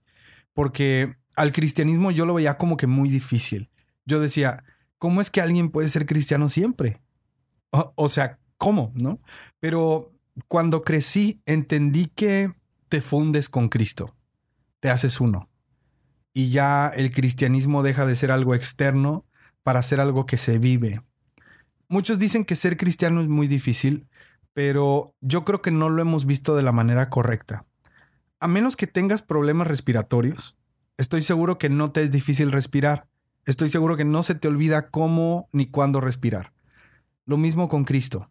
porque 0.52 1.16
al 1.34 1.52
cristianismo 1.52 2.10
yo 2.10 2.26
lo 2.26 2.34
veía 2.34 2.58
como 2.58 2.76
que 2.76 2.86
muy 2.86 3.08
difícil. 3.08 3.70
Yo 4.06 4.20
decía, 4.20 4.64
¿cómo 4.98 5.20
es 5.20 5.30
que 5.30 5.40
alguien 5.40 5.70
puede 5.70 5.88
ser 5.88 6.06
cristiano 6.06 6.48
siempre? 6.48 7.02
O, 7.70 8.08
sea, 8.08 8.38
¿cómo? 8.56 8.92
¿No? 8.94 9.20
Pero 9.60 10.12
cuando 10.48 10.80
crecí 10.80 11.42
entendí 11.44 12.06
que 12.06 12.54
te 12.88 13.02
fundes 13.02 13.48
con 13.48 13.68
Cristo, 13.68 14.14
te 14.80 14.88
haces 14.88 15.20
uno. 15.20 15.50
Y 16.32 16.50
ya 16.50 16.88
el 16.88 17.10
cristianismo 17.10 17.82
deja 17.82 18.06
de 18.06 18.16
ser 18.16 18.30
algo 18.30 18.54
externo 18.54 19.26
para 19.62 19.82
ser 19.82 20.00
algo 20.00 20.24
que 20.26 20.36
se 20.36 20.58
vive. 20.58 21.02
Muchos 21.88 22.18
dicen 22.18 22.44
que 22.44 22.56
ser 22.56 22.76
cristiano 22.76 23.20
es 23.20 23.28
muy 23.28 23.48
difícil, 23.48 24.06
pero 24.52 25.04
yo 25.20 25.44
creo 25.44 25.60
que 25.60 25.70
no 25.70 25.90
lo 25.90 26.00
hemos 26.00 26.24
visto 26.24 26.56
de 26.56 26.62
la 26.62 26.72
manera 26.72 27.10
correcta. 27.10 27.66
A 28.38 28.48
menos 28.48 28.76
que 28.76 28.86
tengas 28.86 29.22
problemas 29.22 29.66
respiratorios, 29.66 30.56
estoy 30.96 31.22
seguro 31.22 31.58
que 31.58 31.68
no 31.68 31.92
te 31.92 32.02
es 32.02 32.10
difícil 32.10 32.52
respirar. 32.52 33.08
Estoy 33.46 33.68
seguro 33.68 33.96
que 33.96 34.04
no 34.04 34.22
se 34.22 34.34
te 34.34 34.48
olvida 34.48 34.90
cómo 34.90 35.48
ni 35.52 35.66
cuándo 35.66 36.00
respirar. 36.00 36.52
Lo 37.24 37.36
mismo 37.36 37.68
con 37.68 37.84
Cristo. 37.84 38.30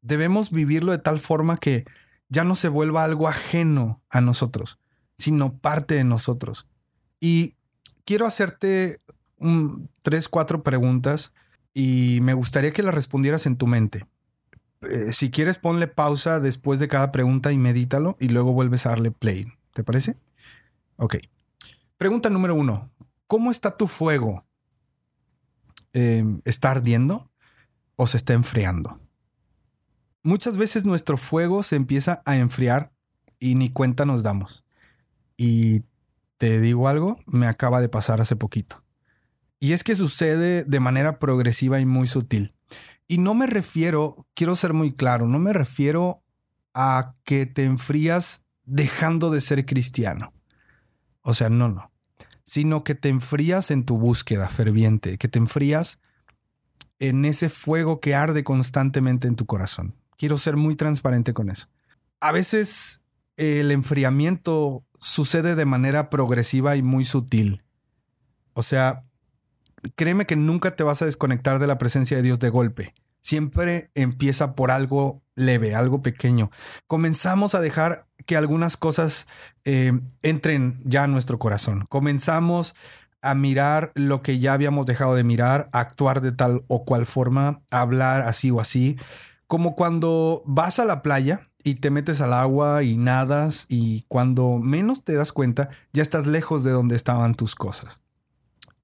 Debemos 0.00 0.50
vivirlo 0.50 0.92
de 0.92 0.98
tal 0.98 1.18
forma 1.18 1.56
que 1.56 1.84
ya 2.28 2.44
no 2.44 2.54
se 2.54 2.68
vuelva 2.68 3.04
algo 3.04 3.28
ajeno 3.28 4.00
a 4.08 4.20
nosotros, 4.20 4.78
sino 5.18 5.58
parte 5.58 5.94
de 5.96 6.04
nosotros. 6.04 6.68
Y 7.20 7.56
quiero 8.04 8.26
hacerte 8.26 9.00
tres, 10.02 10.28
cuatro 10.28 10.62
preguntas 10.62 11.32
y 11.74 12.20
me 12.22 12.34
gustaría 12.34 12.72
que 12.72 12.82
las 12.82 12.94
respondieras 12.94 13.46
en 13.46 13.56
tu 13.56 13.66
mente. 13.66 14.06
Eh, 14.82 15.12
si 15.12 15.30
quieres, 15.30 15.58
ponle 15.58 15.88
pausa 15.88 16.40
después 16.40 16.78
de 16.78 16.88
cada 16.88 17.12
pregunta 17.12 17.52
y 17.52 17.58
medítalo 17.58 18.16
y 18.20 18.28
luego 18.28 18.52
vuelves 18.52 18.86
a 18.86 18.90
darle 18.90 19.10
play. 19.10 19.46
¿Te 19.72 19.82
parece? 19.84 20.16
Ok. 20.96 21.16
Pregunta 21.96 22.30
número 22.30 22.54
uno. 22.54 22.90
¿Cómo 23.26 23.50
está 23.50 23.76
tu 23.76 23.86
fuego? 23.86 24.44
Em, 25.92 26.40
¿Está 26.44 26.70
ardiendo? 26.70 27.32
o 27.96 28.06
se 28.06 28.16
está 28.16 28.32
enfriando. 28.32 29.00
Muchas 30.22 30.56
veces 30.56 30.84
nuestro 30.84 31.16
fuego 31.16 31.62
se 31.62 31.76
empieza 31.76 32.22
a 32.24 32.36
enfriar 32.36 32.92
y 33.38 33.54
ni 33.54 33.70
cuenta 33.70 34.04
nos 34.04 34.22
damos. 34.22 34.64
Y 35.36 35.82
te 36.36 36.60
digo 36.60 36.88
algo, 36.88 37.18
me 37.26 37.46
acaba 37.46 37.80
de 37.80 37.88
pasar 37.88 38.20
hace 38.20 38.36
poquito. 38.36 38.82
Y 39.58 39.72
es 39.72 39.84
que 39.84 39.94
sucede 39.94 40.64
de 40.64 40.80
manera 40.80 41.18
progresiva 41.18 41.80
y 41.80 41.86
muy 41.86 42.06
sutil. 42.06 42.54
Y 43.06 43.18
no 43.18 43.34
me 43.34 43.46
refiero, 43.46 44.26
quiero 44.34 44.56
ser 44.56 44.72
muy 44.72 44.92
claro, 44.92 45.26
no 45.26 45.38
me 45.38 45.52
refiero 45.52 46.22
a 46.74 47.14
que 47.24 47.46
te 47.46 47.64
enfrías 47.64 48.46
dejando 48.64 49.30
de 49.30 49.40
ser 49.40 49.66
cristiano. 49.66 50.32
O 51.20 51.34
sea, 51.34 51.48
no, 51.50 51.68
no. 51.68 51.91
Sino 52.44 52.84
que 52.84 52.94
te 52.94 53.08
enfrías 53.08 53.70
en 53.70 53.84
tu 53.84 53.98
búsqueda 53.98 54.48
ferviente, 54.48 55.18
que 55.18 55.28
te 55.28 55.38
enfrías 55.38 56.00
en 56.98 57.24
ese 57.24 57.48
fuego 57.48 58.00
que 58.00 58.14
arde 58.14 58.44
constantemente 58.44 59.28
en 59.28 59.36
tu 59.36 59.46
corazón. 59.46 59.96
Quiero 60.16 60.38
ser 60.38 60.56
muy 60.56 60.76
transparente 60.76 61.32
con 61.32 61.50
eso. 61.50 61.68
A 62.20 62.30
veces 62.30 63.02
el 63.36 63.70
enfriamiento 63.72 64.84
sucede 65.00 65.54
de 65.56 65.64
manera 65.64 66.10
progresiva 66.10 66.76
y 66.76 66.82
muy 66.82 67.04
sutil. 67.04 67.62
O 68.52 68.62
sea, 68.62 69.04
créeme 69.96 70.26
que 70.26 70.36
nunca 70.36 70.76
te 70.76 70.84
vas 70.84 71.02
a 71.02 71.06
desconectar 71.06 71.58
de 71.58 71.66
la 71.66 71.78
presencia 71.78 72.16
de 72.16 72.22
Dios 72.22 72.38
de 72.38 72.50
golpe. 72.50 72.94
Siempre 73.20 73.90
empieza 73.94 74.54
por 74.54 74.70
algo 74.70 75.21
leve, 75.34 75.74
algo 75.74 76.02
pequeño. 76.02 76.50
Comenzamos 76.86 77.54
a 77.54 77.60
dejar 77.60 78.06
que 78.26 78.36
algunas 78.36 78.76
cosas 78.76 79.28
eh, 79.64 79.92
entren 80.22 80.80
ya 80.84 81.04
a 81.04 81.08
nuestro 81.08 81.38
corazón. 81.38 81.86
Comenzamos 81.88 82.74
a 83.22 83.34
mirar 83.34 83.92
lo 83.94 84.20
que 84.20 84.38
ya 84.38 84.52
habíamos 84.52 84.84
dejado 84.86 85.14
de 85.14 85.24
mirar, 85.24 85.68
actuar 85.72 86.20
de 86.20 86.32
tal 86.32 86.64
o 86.66 86.84
cual 86.84 87.06
forma, 87.06 87.62
hablar 87.70 88.22
así 88.22 88.50
o 88.50 88.60
así, 88.60 88.96
como 89.46 89.76
cuando 89.76 90.42
vas 90.44 90.80
a 90.80 90.84
la 90.84 91.02
playa 91.02 91.48
y 91.62 91.76
te 91.76 91.90
metes 91.90 92.20
al 92.20 92.32
agua 92.32 92.82
y 92.82 92.96
nadas 92.96 93.66
y 93.68 94.02
cuando 94.08 94.58
menos 94.58 95.04
te 95.04 95.14
das 95.14 95.32
cuenta 95.32 95.70
ya 95.92 96.02
estás 96.02 96.26
lejos 96.26 96.64
de 96.64 96.72
donde 96.72 96.96
estaban 96.96 97.34
tus 97.34 97.54
cosas. 97.54 98.02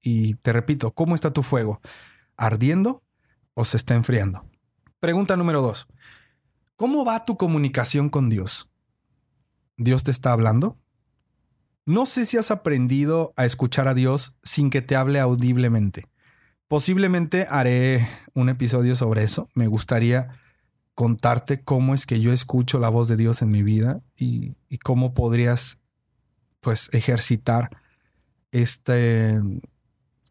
Y 0.01 0.35
te 0.35 0.53
repito, 0.53 0.91
¿cómo 0.91 1.15
está 1.15 1.31
tu 1.31 1.43
fuego? 1.43 1.81
¿Ardiendo 2.37 3.03
o 3.53 3.65
se 3.65 3.75
está 3.75 3.95
enfriando? 3.95 4.45
Pregunta 5.01 5.35
número 5.35 5.61
dos. 5.61 5.87
¿Cómo 6.79 7.03
va 7.03 7.25
tu 7.25 7.35
comunicación 7.35 8.07
con 8.07 8.29
Dios? 8.29 8.71
¿Dios 9.75 10.05
te 10.05 10.11
está 10.11 10.31
hablando? 10.31 10.79
No 11.85 12.05
sé 12.05 12.23
si 12.23 12.37
has 12.37 12.51
aprendido 12.51 13.33
a 13.35 13.43
escuchar 13.43 13.89
a 13.89 13.93
Dios 13.93 14.37
sin 14.43 14.69
que 14.69 14.81
te 14.81 14.95
hable 14.95 15.19
audiblemente. 15.19 16.05
Posiblemente 16.69 17.47
haré 17.49 18.07
un 18.33 18.47
episodio 18.47 18.95
sobre 18.95 19.23
eso. 19.23 19.49
Me 19.55 19.67
gustaría 19.67 20.39
contarte 20.95 21.61
cómo 21.65 21.93
es 21.93 22.05
que 22.05 22.21
yo 22.21 22.31
escucho 22.31 22.79
la 22.79 22.87
voz 22.87 23.09
de 23.09 23.17
Dios 23.17 23.41
en 23.41 23.51
mi 23.51 23.61
vida 23.61 23.99
y, 24.15 24.55
cómo 24.81 25.13
podrías 25.13 25.81
pues 26.61 26.89
ejercitar 26.93 27.71
este, 28.53 29.37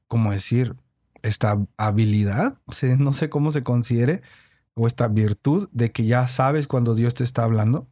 ¿cómo 0.07 0.33
decir? 0.33 0.76
Esta 1.21 1.62
habilidad, 1.76 2.59
no 2.99 3.12
sé 3.12 3.28
cómo 3.28 3.52
se 3.52 3.62
considere, 3.62 4.23
o 4.78 4.87
esta 4.87 5.08
virtud 5.08 5.68
de 5.73 5.92
que 5.92 6.06
ya 6.06 6.28
sabes 6.28 6.66
cuando 6.66 6.94
Dios 6.94 7.14
te 7.14 7.25
está 7.25 7.44
hablando 7.44 7.88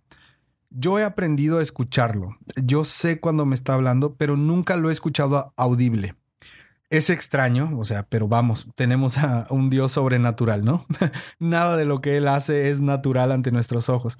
yo 0.70 0.98
he 0.98 1.04
aprendido 1.04 1.58
a 1.58 1.62
escucharlo. 1.62 2.36
Yo 2.62 2.84
sé 2.84 3.20
cuando 3.20 3.46
me 3.46 3.54
está 3.54 3.74
hablando, 3.74 4.14
pero 4.14 4.36
nunca 4.36 4.76
lo 4.76 4.90
he 4.90 4.92
escuchado 4.92 5.52
audible. 5.56 6.14
Es 6.90 7.10
extraño, 7.10 7.76
o 7.78 7.84
sea, 7.84 8.04
pero 8.04 8.28
vamos, 8.28 8.68
tenemos 8.76 9.18
a 9.18 9.46
un 9.50 9.70
Dios 9.70 9.92
sobrenatural, 9.92 10.64
¿no? 10.64 10.86
Nada 11.38 11.76
de 11.76 11.84
lo 11.84 12.00
que 12.00 12.16
Él 12.16 12.28
hace 12.28 12.70
es 12.70 12.80
natural 12.80 13.32
ante 13.32 13.50
nuestros 13.50 13.88
ojos. 13.88 14.18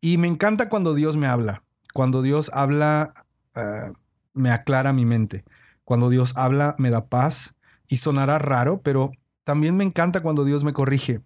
Y 0.00 0.18
me 0.18 0.26
encanta 0.26 0.68
cuando 0.68 0.94
Dios 0.94 1.16
me 1.16 1.26
habla. 1.26 1.62
Cuando 1.94 2.22
Dios 2.22 2.50
habla, 2.54 3.12
ah, 3.54 3.92
me 4.34 4.50
aclara 4.50 4.92
mi 4.92 5.04
mente. 5.04 5.44
Cuando 5.84 6.08
Dios 6.08 6.32
habla, 6.36 6.74
me 6.78 6.90
da 6.90 7.06
paz. 7.06 7.54
Y 7.88 7.98
sonará 7.98 8.38
raro, 8.38 8.80
pero 8.82 9.12
también 9.44 9.76
me 9.76 9.84
encanta 9.84 10.20
cuando 10.20 10.44
Dios 10.44 10.64
me 10.64 10.72
corrige. 10.72 11.20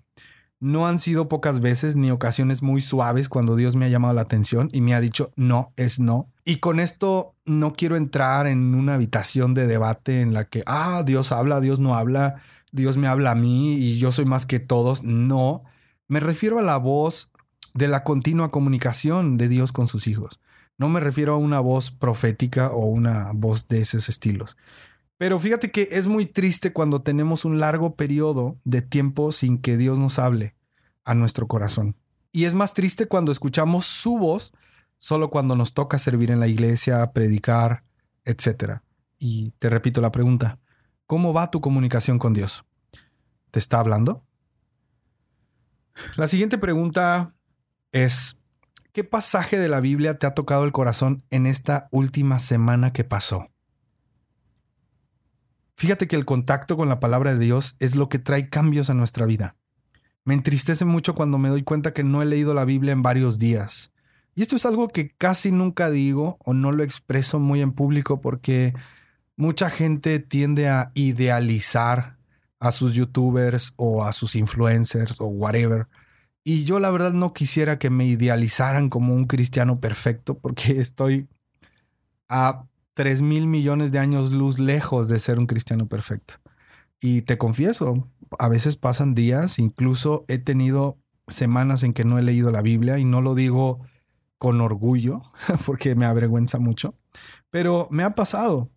No 0.63 0.87
han 0.87 1.01
sido 1.01 1.27
pocas 1.27 1.59
veces 1.59 1.97
ni 1.97 2.13
ocasiones 2.13 2.63
muy 2.63 2.83
suaves 2.83 3.29
cuando 3.29 3.57
Dios 3.57 3.75
me 3.75 3.85
ha 3.85 3.89
llamado 3.89 4.15
la 4.15 4.21
atención 4.21 4.71
y 4.73 4.81
me 4.81 4.95
ha 4.95 5.01
dicho 5.01 5.33
no 5.35 5.73
es 5.75 5.99
no. 5.99 6.31
Y 6.45 6.59
con 6.59 6.79
esto 6.79 7.35
no 7.45 7.73
quiero 7.73 7.97
entrar 7.97 8.47
en 8.47 8.77
una 8.77 8.95
habitación 8.95 9.55
de 9.55 9.67
debate 9.67 10.21
en 10.21 10.33
la 10.33 10.45
que, 10.45 10.63
ah, 10.67 11.03
Dios 11.05 11.33
habla, 11.33 11.61
Dios 11.61 11.81
no 11.81 11.97
habla, 11.97 12.43
Dios 12.71 12.97
me 12.97 13.09
habla 13.09 13.33
a 13.33 13.35
mí 13.35 13.75
y 13.75 13.99
yo 13.99 14.13
soy 14.13 14.25
más 14.25 14.47
que 14.47 14.61
todos. 14.61 15.03
No, 15.03 15.65
me 16.07 16.21
refiero 16.21 16.61
a 16.61 16.63
la 16.63 16.77
voz 16.77 17.33
de 17.75 17.89
la 17.89 18.05
continua 18.05 18.51
comunicación 18.51 19.39
de 19.39 19.49
Dios 19.49 19.73
con 19.73 19.89
sus 19.89 20.07
hijos. 20.07 20.39
No 20.79 20.89
me 20.89 21.01
refiero 21.01 21.35
a 21.35 21.39
una 21.39 21.59
voz 21.59 21.91
profética 21.91 22.71
o 22.71 22.87
una 22.87 23.33
voz 23.35 23.67
de 23.67 23.81
esos 23.81 24.09
estilos. 24.09 24.57
Pero 25.23 25.39
fíjate 25.39 25.71
que 25.71 25.89
es 25.93 26.09
muy 26.09 26.27
triste 26.27 26.73
cuando 26.73 27.01
tenemos 27.01 27.45
un 27.45 27.61
largo 27.61 27.95
periodo 27.95 28.59
de 28.65 28.83
tiempo 28.83 29.31
sin 29.31 29.57
que 29.59 29.77
Dios 29.77 30.01
nos 30.01 30.19
hable. 30.19 30.57
a 31.05 31.15
nuestro 31.15 31.47
corazón. 31.47 31.95
Y 32.33 32.45
es 32.45 32.55
más 32.55 32.75
triste 32.75 33.07
cuando 33.07 33.31
escuchamos 33.31 33.87
su 33.87 34.19
voz 34.19 34.53
solo 34.99 35.31
cuando 35.31 35.55
nos 35.55 35.75
toca 35.75 36.01
servir 36.01 36.33
en 36.33 36.41
la 36.41 36.49
iglesia, 36.49 37.13
predicar, 37.13 37.85
etc. 38.25 38.81
Y 39.21 39.53
te 39.61 39.69
repito 39.69 40.01
la 40.01 40.11
pregunta, 40.11 40.59
¿cómo 41.07 41.33
va 41.33 41.53
tu 41.53 41.61
comunicación 41.61 42.19
con 42.19 42.33
Dios? 42.33 42.65
¿Te 43.53 43.61
está 43.61 43.79
hablando? 43.79 44.25
La 46.17 46.27
siguiente 46.27 46.59
pregunta 46.59 47.33
es, 47.93 48.43
¿qué 48.91 49.05
pasaje 49.05 49.57
de 49.57 49.69
la 49.69 49.79
Biblia 49.79 50.19
te 50.19 50.27
ha 50.27 50.35
tocado 50.35 50.65
el 50.65 50.73
corazón 50.73 51.23
en 51.31 51.47
esta 51.47 51.87
última 51.93 52.41
semana 52.41 52.93
que 52.93 53.05
pasó? 53.05 53.52
Fíjate 55.83 56.07
que 56.07 56.15
el 56.15 56.25
contacto 56.25 56.77
con 56.77 56.89
la 56.89 57.01
palabra 57.01 57.35
de 57.35 57.45
Dios 57.45 57.75
es 57.81 57.97
lo 57.97 58.09
que 58.09 58.21
trae 58.21 58.49
cambios 58.49 58.89
a 58.89 58.95
nuestra 58.95 59.27
vida. 59.27 59.57
Me 60.25 60.33
entristece 60.33 60.85
mucho 60.85 61.13
cuando 61.13 61.39
me 61.39 61.49
doy 61.49 61.65
cuenta 61.65 61.93
que 61.93 62.05
no 62.05 62.23
he 62.23 62.25
leído 62.25 62.55
la 62.55 62.65
Biblia 62.65 62.93
en 62.93 63.03
varios 63.03 63.41
días. 63.41 63.91
Y 64.37 64.43
esto 64.43 64.55
es 64.55 64.65
algo 64.65 64.87
que 64.87 65.11
casi 65.11 65.51
nunca 65.51 65.91
digo 65.91 66.37
o 66.45 66.55
no 66.55 66.71
lo 66.71 66.85
expreso 66.85 67.41
muy 67.41 67.63
en 67.63 67.73
público 67.73 68.21
porque 68.21 68.75
mucha 69.37 69.71
gente 69.71 70.21
tiende 70.21 70.69
a 70.69 70.93
idealizar 70.95 72.17
a 72.61 72.71
sus 72.71 72.93
youtubers 72.93 73.73
o 73.75 74.05
a 74.05 74.13
sus 74.13 74.37
influencers 74.37 75.21
o 75.21 75.27
whatever. 75.27 75.89
Y 76.45 76.63
yo 76.63 76.79
la 76.79 76.93
verdad 76.93 77.13
no 77.13 77.33
quisiera 77.33 77.81
que 77.81 77.91
me 77.91 78.05
idealizaran 78.05 78.89
como 78.89 79.15
un 79.15 79.25
cristiano 79.25 79.81
perfecto 79.81 80.39
porque 80.39 80.79
estoy 80.81 81.27
a 82.29 82.67
3 82.95 83.23
mil 83.23 83.47
millones 83.47 83.93
de 83.93 83.99
años 83.99 84.33
luz 84.33 84.59
lejos 84.59 85.09
de 85.09 85.19
ser 85.19 85.39
un 85.39 85.47
cristiano 85.47 85.87
perfecto. 85.87 86.35
Y 87.01 87.23
te 87.23 87.39
confieso, 87.39 88.09
a 88.39 88.49
veces 88.49 88.77
pasan 88.77 89.15
días, 89.15 89.59
incluso 89.59 90.25
he 90.29 90.39
tenido 90.39 90.99
semanas 91.29 91.83
en 91.83 91.93
que 91.93 92.05
no 92.05 92.19
he 92.19 92.23
leído 92.23 92.51
la 92.51 92.63
Biblia 92.63 92.99
y 92.99 93.05
no 93.05 93.21
lo 93.21 93.35
digo 93.35 93.81
con 94.39 94.61
orgullo 94.61 95.23
porque 95.67 95.95
me 95.95 96.05
avergüenza 96.05 96.59
mucho, 96.59 96.95
pero 97.51 97.89
me 97.91 98.03
ha 98.03 98.15
pasado. 98.15 98.71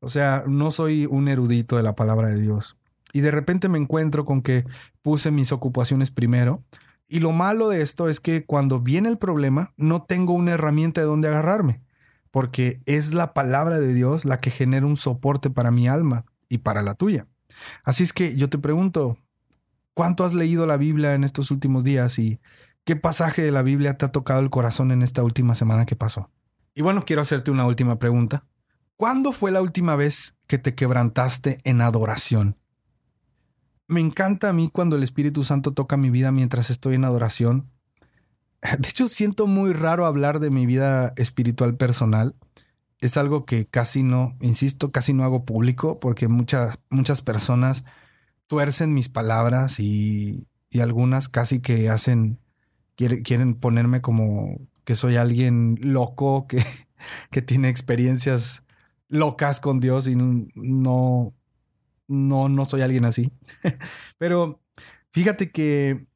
O 0.00 0.08
sea, 0.08 0.44
no 0.48 0.70
soy 0.70 1.06
un 1.06 1.28
erudito 1.28 1.76
de 1.76 1.84
la 1.84 1.94
palabra 1.94 2.28
de 2.28 2.40
Dios. 2.40 2.76
Y 3.12 3.20
de 3.20 3.30
repente 3.30 3.68
me 3.68 3.78
encuentro 3.78 4.24
con 4.24 4.42
que 4.42 4.64
puse 5.00 5.30
mis 5.30 5.52
ocupaciones 5.52 6.10
primero. 6.10 6.64
Y 7.08 7.20
lo 7.20 7.30
malo 7.32 7.68
de 7.68 7.82
esto 7.82 8.08
es 8.08 8.18
que 8.18 8.44
cuando 8.44 8.80
viene 8.80 9.08
el 9.08 9.18
problema, 9.18 9.74
no 9.76 10.02
tengo 10.02 10.32
una 10.32 10.52
herramienta 10.52 11.02
de 11.02 11.06
donde 11.06 11.28
agarrarme, 11.28 11.82
porque 12.32 12.80
es 12.86 13.14
la 13.14 13.34
palabra 13.34 13.78
de 13.78 13.94
Dios 13.94 14.24
la 14.24 14.38
que 14.38 14.50
genera 14.50 14.86
un 14.86 14.96
soporte 14.96 15.50
para 15.50 15.70
mi 15.70 15.86
alma 15.86 16.24
y 16.48 16.58
para 16.58 16.82
la 16.82 16.94
tuya. 16.94 17.28
Así 17.84 18.02
es 18.02 18.12
que 18.12 18.34
yo 18.36 18.48
te 18.48 18.58
pregunto, 18.58 19.18
¿cuánto 19.94 20.24
has 20.24 20.34
leído 20.34 20.66
la 20.66 20.78
Biblia 20.78 21.14
en 21.14 21.22
estos 21.22 21.52
últimos 21.52 21.84
días 21.84 22.18
y 22.18 22.40
qué 22.84 22.96
pasaje 22.96 23.42
de 23.42 23.52
la 23.52 23.62
Biblia 23.62 23.96
te 23.96 24.06
ha 24.06 24.12
tocado 24.12 24.40
el 24.40 24.50
corazón 24.50 24.90
en 24.90 25.02
esta 25.02 25.22
última 25.22 25.54
semana 25.54 25.86
que 25.86 25.94
pasó? 25.94 26.30
Y 26.74 26.82
bueno, 26.82 27.04
quiero 27.04 27.22
hacerte 27.22 27.50
una 27.50 27.66
última 27.66 27.98
pregunta. 27.98 28.46
¿Cuándo 28.96 29.32
fue 29.32 29.50
la 29.50 29.60
última 29.60 29.94
vez 29.94 30.38
que 30.46 30.58
te 30.58 30.74
quebrantaste 30.74 31.58
en 31.64 31.82
adoración? 31.82 32.56
Me 33.88 34.00
encanta 34.00 34.48
a 34.48 34.52
mí 34.54 34.70
cuando 34.72 34.96
el 34.96 35.02
Espíritu 35.02 35.44
Santo 35.44 35.74
toca 35.74 35.98
mi 35.98 36.08
vida 36.08 36.32
mientras 36.32 36.70
estoy 36.70 36.94
en 36.94 37.04
adoración. 37.04 37.71
De 38.78 38.88
hecho, 38.88 39.08
siento 39.08 39.46
muy 39.46 39.72
raro 39.72 40.06
hablar 40.06 40.40
de 40.40 40.50
mi 40.50 40.66
vida 40.66 41.12
espiritual 41.16 41.76
personal 41.76 42.34
es 43.02 43.16
algo 43.16 43.44
que 43.44 43.66
casi 43.66 44.04
no, 44.04 44.36
insisto, 44.40 44.92
casi 44.92 45.12
no 45.12 45.24
hago 45.24 45.44
público 45.44 45.98
porque 45.98 46.28
muchas, 46.28 46.78
muchas 46.88 47.20
personas 47.20 47.84
tuercen 48.46 48.94
mis 48.94 49.08
palabras 49.08 49.80
y, 49.80 50.46
algunas 50.80 51.28
casi 51.28 51.60
que 51.60 51.90
hacen, 51.90 52.38
quieren 52.96 53.54
ponerme 53.54 54.00
como 54.00 54.58
que 54.84 54.94
soy 54.94 55.16
alguien 55.16 55.76
loco, 55.80 56.46
que, 56.46 56.64
que 57.30 57.42
tiene 57.42 57.68
experiencias 57.68 58.64
locas 59.08 59.60
con 59.60 59.80
Dios 59.80 60.08
y 60.08 60.16
no, 60.16 61.34
no, 62.06 62.48
no 62.48 62.64
soy 62.64 62.82
alguien 62.82 63.04
así. 63.04 63.32
Pero 64.18 64.62
fíjate 65.10 65.50
que 65.50 66.06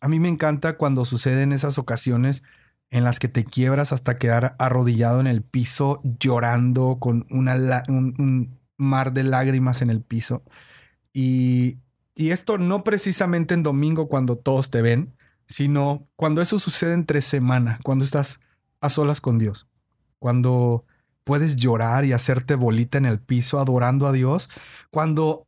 a 0.00 0.08
mí 0.08 0.20
me 0.20 0.28
encanta 0.28 0.76
cuando 0.76 1.04
suceden 1.04 1.52
esas 1.52 1.78
ocasiones 1.78 2.42
en 2.90 3.04
las 3.04 3.18
que 3.18 3.28
te 3.28 3.44
quiebras 3.44 3.92
hasta 3.92 4.16
quedar 4.16 4.54
arrodillado 4.58 5.20
en 5.20 5.26
el 5.26 5.42
piso 5.42 6.00
llorando 6.20 6.98
con 7.00 7.26
una, 7.30 7.82
un, 7.88 8.58
mar 8.78 9.12
de 9.12 9.24
lágrimas 9.24 9.80
en 9.82 9.90
el 9.90 10.02
piso. 10.02 10.42
Y, 11.12 11.78
y 12.14 12.30
esto 12.30 12.58
no 12.58 12.84
precisamente 12.84 13.54
en 13.54 13.62
domingo 13.62 14.08
cuando 14.08 14.36
todos 14.36 14.70
te 14.70 14.82
ven, 14.82 15.14
sino 15.46 16.06
cuando 16.16 16.42
eso 16.42 16.58
sucede 16.58 16.92
entre 16.92 17.22
semana, 17.22 17.80
cuando 17.82 18.04
estás 18.04 18.40
a 18.80 18.90
solas 18.90 19.20
con 19.20 19.38
Dios, 19.38 19.66
cuando 20.18 20.84
puedes 21.24 21.56
llorar 21.56 22.04
y 22.04 22.12
hacerte 22.12 22.54
bolita 22.54 22.98
en 22.98 23.06
el 23.06 23.18
piso 23.18 23.58
adorando 23.58 24.06
a 24.06 24.12
Dios, 24.12 24.48
cuando 24.90 25.45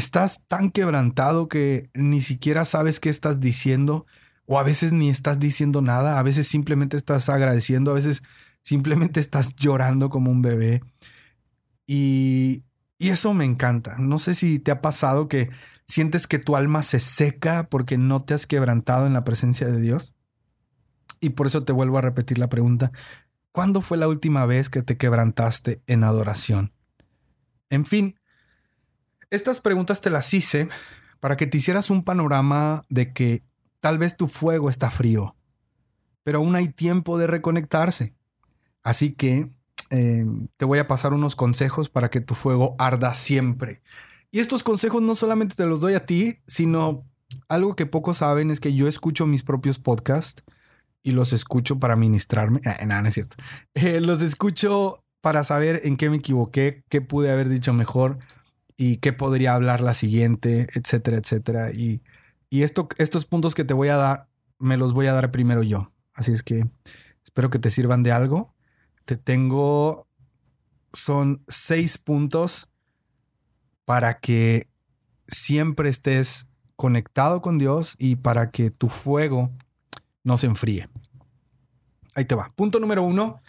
estás 0.00 0.44
tan 0.48 0.70
quebrantado 0.70 1.48
que 1.48 1.88
ni 1.94 2.20
siquiera 2.20 2.64
sabes 2.64 2.98
qué 2.98 3.08
estás 3.10 3.38
diciendo 3.38 4.06
o 4.46 4.58
a 4.58 4.64
veces 4.64 4.92
ni 4.92 5.10
estás 5.10 5.38
diciendo 5.38 5.80
nada, 5.80 6.18
a 6.18 6.22
veces 6.24 6.48
simplemente 6.48 6.96
estás 6.96 7.28
agradeciendo, 7.28 7.92
a 7.92 7.94
veces 7.94 8.24
simplemente 8.64 9.20
estás 9.20 9.54
llorando 9.54 10.10
como 10.10 10.30
un 10.30 10.42
bebé. 10.42 10.82
Y, 11.86 12.64
y 12.98 13.10
eso 13.10 13.32
me 13.32 13.44
encanta. 13.44 13.96
No 13.98 14.18
sé 14.18 14.34
si 14.34 14.58
te 14.58 14.72
ha 14.72 14.80
pasado 14.80 15.28
que 15.28 15.50
sientes 15.86 16.26
que 16.26 16.38
tu 16.38 16.56
alma 16.56 16.82
se 16.82 17.00
seca 17.00 17.68
porque 17.68 17.98
no 17.98 18.20
te 18.20 18.34
has 18.34 18.46
quebrantado 18.46 19.06
en 19.06 19.12
la 19.12 19.24
presencia 19.24 19.68
de 19.68 19.80
Dios. 19.80 20.14
Y 21.20 21.30
por 21.30 21.46
eso 21.46 21.64
te 21.64 21.72
vuelvo 21.72 21.98
a 21.98 22.02
repetir 22.02 22.38
la 22.38 22.48
pregunta. 22.48 22.92
¿Cuándo 23.52 23.80
fue 23.80 23.98
la 23.98 24.08
última 24.08 24.46
vez 24.46 24.70
que 24.70 24.82
te 24.82 24.96
quebrantaste 24.96 25.82
en 25.86 26.04
adoración? 26.04 26.72
En 27.68 27.86
fin, 27.86 28.19
estas 29.30 29.60
preguntas 29.60 30.00
te 30.00 30.10
las 30.10 30.32
hice 30.34 30.68
para 31.20 31.36
que 31.36 31.46
te 31.46 31.58
hicieras 31.58 31.90
un 31.90 32.04
panorama 32.04 32.82
de 32.88 33.12
que 33.12 33.44
Tal 33.80 33.96
vez 33.96 34.16
tu 34.16 34.28
fuego 34.28 34.68
está 34.68 34.90
frío, 34.90 35.34
pero 36.22 36.38
aún 36.38 36.54
hay 36.54 36.68
tiempo 36.68 37.16
de 37.18 37.26
reconectarse. 37.26 38.14
Así 38.82 39.12
que 39.14 39.50
eh, 39.88 40.26
te 40.58 40.64
voy 40.66 40.78
a 40.78 40.86
pasar 40.86 41.14
unos 41.14 41.34
consejos 41.34 41.88
para 41.88 42.10
que 42.10 42.20
tu 42.20 42.34
fuego 42.34 42.76
arda 42.78 43.14
siempre. 43.14 43.80
Y 44.30 44.40
estos 44.40 44.62
consejos 44.62 45.02
no 45.02 45.14
solamente 45.14 45.54
te 45.54 45.66
los 45.66 45.80
doy 45.80 45.94
a 45.94 46.04
ti, 46.04 46.40
sino 46.46 47.06
algo 47.48 47.74
que 47.74 47.86
pocos 47.86 48.18
saben 48.18 48.50
es 48.50 48.60
que 48.60 48.74
yo 48.74 48.86
escucho 48.86 49.26
mis 49.26 49.42
propios 49.42 49.78
podcasts 49.78 50.42
y 51.02 51.12
los 51.12 51.32
escucho 51.32 51.78
para 51.78 51.96
ministrarme. 51.96 52.60
Ah, 52.66 52.84
nada, 52.84 53.02
no 53.02 53.08
es 53.08 53.14
cierto. 53.14 53.36
Eh, 53.72 54.00
los 54.00 54.20
escucho 54.20 55.02
para 55.22 55.42
saber 55.42 55.80
en 55.84 55.96
qué 55.96 56.10
me 56.10 56.16
equivoqué, 56.16 56.84
qué 56.90 57.00
pude 57.00 57.32
haber 57.32 57.48
dicho 57.48 57.72
mejor 57.72 58.18
y 58.80 58.96
qué 58.96 59.12
podría 59.12 59.54
hablar 59.54 59.80
la 59.80 59.94
siguiente, 59.94 60.66
etcétera, 60.74 61.18
etcétera. 61.18 61.72
Y 61.72 62.00
y 62.50 62.64
esto, 62.64 62.88
estos 62.98 63.26
puntos 63.26 63.54
que 63.54 63.64
te 63.64 63.74
voy 63.74 63.88
a 63.88 63.96
dar, 63.96 64.28
me 64.58 64.76
los 64.76 64.92
voy 64.92 65.06
a 65.06 65.12
dar 65.12 65.30
primero 65.30 65.62
yo. 65.62 65.92
Así 66.12 66.32
es 66.32 66.42
que 66.42 66.68
espero 67.22 67.48
que 67.48 67.60
te 67.60 67.70
sirvan 67.70 68.02
de 68.02 68.10
algo. 68.10 68.52
Te 69.04 69.16
tengo, 69.16 70.08
son 70.92 71.44
seis 71.46 71.96
puntos 71.96 72.72
para 73.84 74.18
que 74.18 74.68
siempre 75.28 75.88
estés 75.88 76.50
conectado 76.74 77.40
con 77.40 77.56
Dios 77.56 77.94
y 77.98 78.16
para 78.16 78.50
que 78.50 78.72
tu 78.72 78.88
fuego 78.88 79.52
no 80.24 80.36
se 80.36 80.46
enfríe. 80.46 80.88
Ahí 82.14 82.24
te 82.24 82.34
va. 82.34 82.52
Punto 82.56 82.80
número 82.80 83.04
uno. 83.04 83.40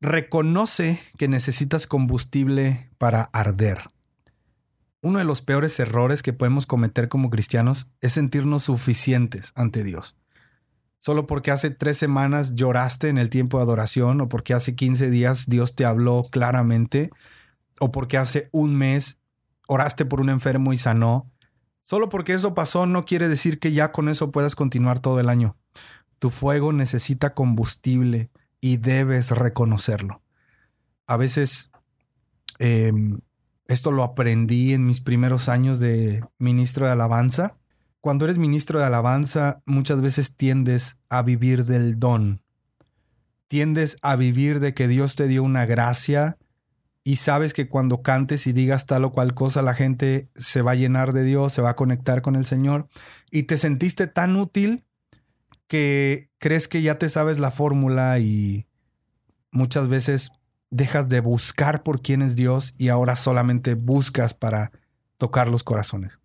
Reconoce 0.00 0.98
que 1.16 1.28
necesitas 1.28 1.86
combustible 1.86 2.90
para 2.98 3.22
arder. 3.32 3.91
Uno 5.02 5.18
de 5.18 5.24
los 5.24 5.42
peores 5.42 5.78
errores 5.80 6.22
que 6.22 6.32
podemos 6.32 6.64
cometer 6.64 7.08
como 7.08 7.28
cristianos 7.28 7.90
es 8.00 8.12
sentirnos 8.12 8.62
suficientes 8.62 9.52
ante 9.56 9.82
Dios. 9.82 10.16
Solo 11.00 11.26
porque 11.26 11.50
hace 11.50 11.70
tres 11.70 11.98
semanas 11.98 12.54
lloraste 12.54 13.08
en 13.08 13.18
el 13.18 13.28
tiempo 13.28 13.58
de 13.58 13.64
adoración 13.64 14.20
o 14.20 14.28
porque 14.28 14.54
hace 14.54 14.76
15 14.76 15.10
días 15.10 15.46
Dios 15.46 15.74
te 15.74 15.84
habló 15.84 16.22
claramente 16.30 17.10
o 17.80 17.90
porque 17.90 18.16
hace 18.16 18.48
un 18.52 18.76
mes 18.76 19.18
oraste 19.66 20.04
por 20.06 20.20
un 20.20 20.28
enfermo 20.28 20.72
y 20.72 20.78
sanó. 20.78 21.28
Solo 21.82 22.08
porque 22.08 22.34
eso 22.34 22.54
pasó 22.54 22.86
no 22.86 23.04
quiere 23.04 23.28
decir 23.28 23.58
que 23.58 23.72
ya 23.72 23.90
con 23.90 24.08
eso 24.08 24.30
puedas 24.30 24.54
continuar 24.54 25.00
todo 25.00 25.18
el 25.18 25.28
año. 25.28 25.56
Tu 26.20 26.30
fuego 26.30 26.72
necesita 26.72 27.34
combustible 27.34 28.30
y 28.60 28.76
debes 28.76 29.32
reconocerlo. 29.32 30.22
A 31.08 31.16
veces 31.16 31.72
em, 32.60 33.18
esto 33.72 33.90
lo 33.90 34.02
aprendí 34.02 34.74
en 34.74 34.86
mis 34.86 35.00
primeros 35.00 35.48
años 35.48 35.80
de 35.80 36.24
ministro 36.38 36.86
de 36.86 36.92
alabanza. 36.92 37.56
Cuando 38.00 38.24
eres 38.24 38.38
ministro 38.38 38.78
de 38.78 38.84
alabanza, 38.84 39.62
muchas 39.64 40.00
veces 40.00 40.36
tiendes 40.36 40.98
a 41.08 41.22
vivir 41.22 41.64
del 41.64 41.98
don. 41.98 42.42
Tiendes 43.48 43.96
a 44.02 44.16
vivir 44.16 44.60
de 44.60 44.74
que 44.74 44.88
Dios 44.88 45.16
te 45.16 45.28
dio 45.28 45.42
una 45.42 45.66
gracia 45.66 46.38
y 47.04 47.16
sabes 47.16 47.52
que 47.52 47.68
cuando 47.68 48.02
cantes 48.02 48.46
y 48.46 48.52
digas 48.52 48.86
tal 48.86 49.04
o 49.04 49.12
cual 49.12 49.34
cosa, 49.34 49.62
la 49.62 49.74
gente 49.74 50.28
se 50.34 50.62
va 50.62 50.72
a 50.72 50.76
llenar 50.76 51.12
de 51.12 51.24
Dios, 51.24 51.52
se 51.52 51.62
va 51.62 51.70
a 51.70 51.76
conectar 51.76 52.22
con 52.22 52.36
el 52.36 52.46
Señor, 52.46 52.88
y 53.30 53.44
te 53.44 53.58
sentiste 53.58 54.06
tan 54.06 54.36
útil 54.36 54.84
que 55.66 56.30
crees 56.38 56.68
que 56.68 56.82
ya 56.82 56.98
te 56.98 57.08
sabes 57.08 57.38
la 57.38 57.50
fórmula 57.50 58.18
y 58.20 58.68
muchas 59.50 59.88
veces 59.88 60.32
dejas 60.72 61.08
de 61.08 61.20
buscar 61.20 61.84
por 61.84 62.02
quién 62.02 62.22
es 62.22 62.34
Dios 62.34 62.74
y 62.78 62.88
ahora 62.88 63.14
solamente 63.14 63.74
buscas 63.74 64.34
para 64.34 64.72
tocar 65.18 65.48
los 65.48 65.62
corazones. 65.62 66.20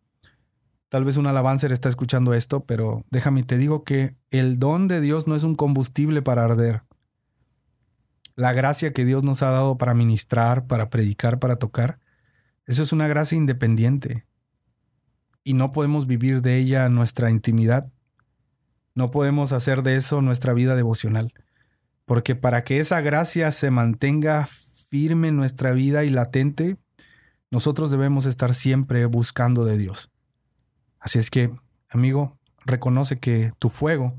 Tal 0.89 1.05
vez 1.05 1.17
un 1.17 1.27
alabancer 1.27 1.71
está 1.71 1.89
escuchando 1.89 2.33
esto, 2.33 2.65
pero 2.65 3.05
déjame 3.11 3.43
te 3.43 3.57
digo 3.57 3.83
que 3.83 4.15
el 4.31 4.57
don 4.57 4.87
de 4.87 5.01
Dios 5.01 5.27
no 5.27 5.35
es 5.35 5.43
un 5.43 5.53
combustible 5.53 6.21
para 6.21 6.45
arder 6.45 6.81
la 8.37 8.53
gracia 8.53 8.93
que 8.93 9.03
Dios 9.03 9.23
nos 9.23 9.41
ha 9.41 9.49
dado 9.49 9.77
para 9.77 9.95
ministrar, 9.95 10.67
para 10.67 10.89
predicar, 10.91 11.39
para 11.39 11.57
tocar, 11.57 11.99
eso 12.67 12.83
es 12.83 12.93
una 12.93 13.07
gracia 13.07 13.35
independiente. 13.35 14.25
Y 15.43 15.55
no 15.55 15.71
podemos 15.71 16.05
vivir 16.05 16.41
de 16.41 16.57
ella 16.57 16.87
nuestra 16.87 17.31
intimidad. 17.31 17.91
No 18.93 19.09
podemos 19.09 19.53
hacer 19.53 19.81
de 19.81 19.95
eso 19.95 20.21
nuestra 20.21 20.53
vida 20.53 20.75
devocional. 20.75 21.33
Porque 22.07 22.35
para 22.35 22.63
que 22.63 22.79
esa 22.79 23.01
gracia 23.01 23.51
se 23.51 23.69
mantenga 23.69 24.47
firme 24.89 25.27
en 25.27 25.35
nuestra 25.35 25.73
vida 25.73 26.05
y 26.05 26.09
latente, 26.09 26.77
nosotros 27.51 27.91
debemos 27.91 28.25
estar 28.25 28.53
siempre 28.53 29.05
buscando 29.07 29.65
de 29.65 29.77
Dios. 29.77 30.09
Así 31.01 31.19
es 31.19 31.29
que, 31.29 31.53
amigo, 31.89 32.39
reconoce 32.65 33.17
que 33.17 33.51
tu 33.59 33.67
fuego 33.67 34.17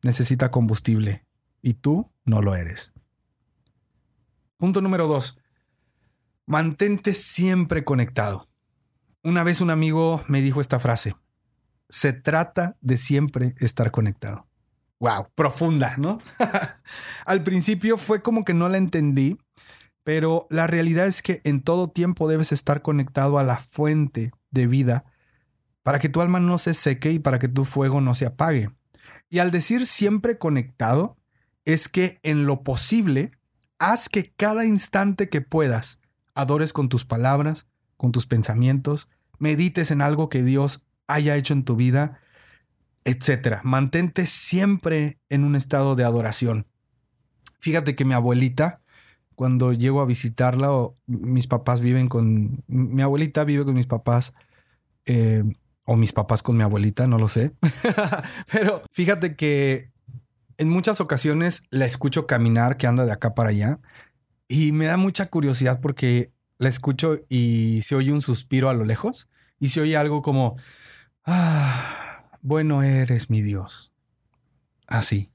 necesita 0.00 0.52
combustible 0.52 1.26
y 1.60 1.74
tú 1.74 2.08
no 2.24 2.40
lo 2.40 2.54
eres. 2.54 2.92
Punto 4.56 4.80
número 4.80 5.08
dos. 5.08 5.40
Mantente 6.46 7.14
siempre 7.14 7.82
conectado. 7.84 8.46
Una 9.24 9.42
vez 9.42 9.60
un 9.60 9.70
amigo 9.70 10.22
me 10.28 10.40
dijo 10.40 10.60
esta 10.60 10.78
frase. 10.78 11.16
Se 11.88 12.12
trata 12.12 12.76
de 12.80 12.96
siempre 12.96 13.56
estar 13.58 13.90
conectado. 13.90 14.46
Wow, 15.04 15.28
profunda, 15.34 15.96
¿no? 15.98 16.18
Al 17.26 17.42
principio 17.42 17.98
fue 17.98 18.22
como 18.22 18.42
que 18.42 18.54
no 18.54 18.70
la 18.70 18.78
entendí, 18.78 19.36
pero 20.02 20.46
la 20.48 20.66
realidad 20.66 21.06
es 21.06 21.20
que 21.20 21.42
en 21.44 21.60
todo 21.60 21.90
tiempo 21.90 22.26
debes 22.26 22.52
estar 22.52 22.80
conectado 22.80 23.38
a 23.38 23.44
la 23.44 23.58
fuente 23.58 24.32
de 24.50 24.66
vida 24.66 25.04
para 25.82 25.98
que 25.98 26.08
tu 26.08 26.22
alma 26.22 26.40
no 26.40 26.56
se 26.56 26.72
seque 26.72 27.12
y 27.12 27.18
para 27.18 27.38
que 27.38 27.48
tu 27.48 27.66
fuego 27.66 28.00
no 28.00 28.14
se 28.14 28.24
apague. 28.24 28.70
Y 29.28 29.40
al 29.40 29.50
decir 29.50 29.84
siempre 29.84 30.38
conectado, 30.38 31.18
es 31.66 31.90
que 31.90 32.18
en 32.22 32.46
lo 32.46 32.62
posible 32.62 33.32
haz 33.78 34.08
que 34.08 34.32
cada 34.34 34.64
instante 34.64 35.28
que 35.28 35.42
puedas 35.42 36.00
adores 36.34 36.72
con 36.72 36.88
tus 36.88 37.04
palabras, 37.04 37.66
con 37.98 38.10
tus 38.10 38.24
pensamientos, 38.24 39.10
medites 39.38 39.90
en 39.90 40.00
algo 40.00 40.30
que 40.30 40.42
Dios 40.42 40.86
haya 41.08 41.36
hecho 41.36 41.52
en 41.52 41.64
tu 41.64 41.76
vida, 41.76 42.20
etc. 43.04 43.60
Mantente 43.62 44.26
siempre 44.26 45.18
en 45.28 45.44
un 45.44 45.56
estado 45.56 45.96
de 45.96 46.04
adoración. 46.04 46.66
Fíjate 47.60 47.94
que 47.94 48.04
mi 48.04 48.14
abuelita, 48.14 48.82
cuando 49.34 49.72
llego 49.72 50.00
a 50.00 50.06
visitarla, 50.06 50.72
o 50.72 50.96
mis 51.06 51.46
papás 51.46 51.80
viven 51.80 52.08
con. 52.08 52.62
Mi 52.66 53.02
abuelita 53.02 53.44
vive 53.44 53.64
con 53.64 53.74
mis 53.74 53.86
papás, 53.86 54.34
eh, 55.06 55.44
o 55.86 55.96
mis 55.96 56.12
papás 56.12 56.42
con 56.42 56.56
mi 56.56 56.62
abuelita, 56.62 57.06
no 57.06 57.18
lo 57.18 57.28
sé. 57.28 57.52
Pero 58.52 58.82
fíjate 58.92 59.36
que 59.36 59.90
en 60.58 60.68
muchas 60.68 61.00
ocasiones 61.00 61.64
la 61.70 61.84
escucho 61.84 62.26
caminar 62.26 62.76
que 62.76 62.86
anda 62.86 63.04
de 63.04 63.12
acá 63.12 63.34
para 63.34 63.50
allá 63.50 63.80
y 64.48 64.72
me 64.72 64.86
da 64.86 64.96
mucha 64.96 65.26
curiosidad 65.26 65.80
porque 65.80 66.32
la 66.58 66.68
escucho 66.68 67.18
y 67.28 67.82
se 67.82 67.96
oye 67.96 68.12
un 68.12 68.20
suspiro 68.20 68.68
a 68.68 68.74
lo 68.74 68.84
lejos 68.84 69.28
y 69.58 69.70
se 69.70 69.80
oye 69.80 69.96
algo 69.96 70.22
como, 70.22 70.56
ah, 71.24 72.13
bueno 72.44 72.82
eres 72.82 73.30
mi 73.30 73.40
Dios. 73.40 73.94
Así. 74.86 75.32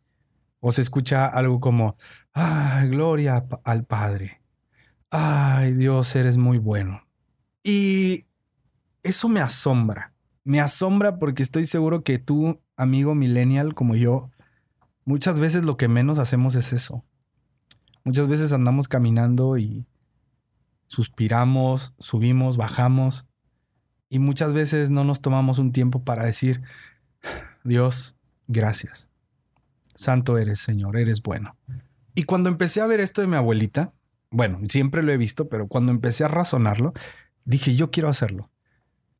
O 0.59 0.71
se 0.71 0.81
escucha 0.81 1.25
algo 1.25 1.59
como, 1.59 1.97
ay, 2.33 2.87
gloria 2.89 3.47
al 3.63 3.85
Padre. 3.85 4.41
Ay, 5.09 5.73
Dios, 5.73 6.15
eres 6.15 6.37
muy 6.37 6.59
bueno. 6.59 7.01
Y 7.63 8.27
eso 9.01 9.27
me 9.27 9.39
asombra. 9.41 10.13
Me 10.43 10.59
asombra 10.59 11.17
porque 11.17 11.41
estoy 11.41 11.65
seguro 11.65 12.03
que 12.03 12.19
tú, 12.19 12.61
amigo 12.77 13.15
millennial 13.15 13.73
como 13.73 13.95
yo, 13.95 14.29
muchas 15.03 15.39
veces 15.39 15.63
lo 15.63 15.77
que 15.77 15.87
menos 15.87 16.19
hacemos 16.19 16.53
es 16.53 16.73
eso. 16.73 17.03
Muchas 18.03 18.27
veces 18.27 18.53
andamos 18.53 18.87
caminando 18.87 19.57
y 19.57 19.87
suspiramos, 20.85 21.95
subimos, 21.97 22.55
bajamos 22.55 23.25
y 24.09 24.19
muchas 24.19 24.53
veces 24.53 24.91
no 24.91 25.03
nos 25.03 25.21
tomamos 25.21 25.57
un 25.57 25.71
tiempo 25.71 26.03
para 26.03 26.25
decir, 26.25 26.61
Dios, 27.63 28.15
gracias. 28.47 29.09
Santo 29.95 30.37
eres, 30.37 30.59
Señor, 30.59 30.97
eres 30.97 31.21
bueno. 31.21 31.57
Y 32.15 32.23
cuando 32.23 32.49
empecé 32.49 32.81
a 32.81 32.87
ver 32.87 32.99
esto 32.99 33.21
de 33.21 33.27
mi 33.27 33.35
abuelita, 33.35 33.93
bueno, 34.31 34.59
siempre 34.67 35.03
lo 35.03 35.11
he 35.11 35.17
visto, 35.17 35.49
pero 35.49 35.67
cuando 35.67 35.91
empecé 35.91 36.23
a 36.23 36.27
razonarlo, 36.27 36.93
dije, 37.45 37.75
yo 37.75 37.91
quiero 37.91 38.09
hacerlo. 38.09 38.49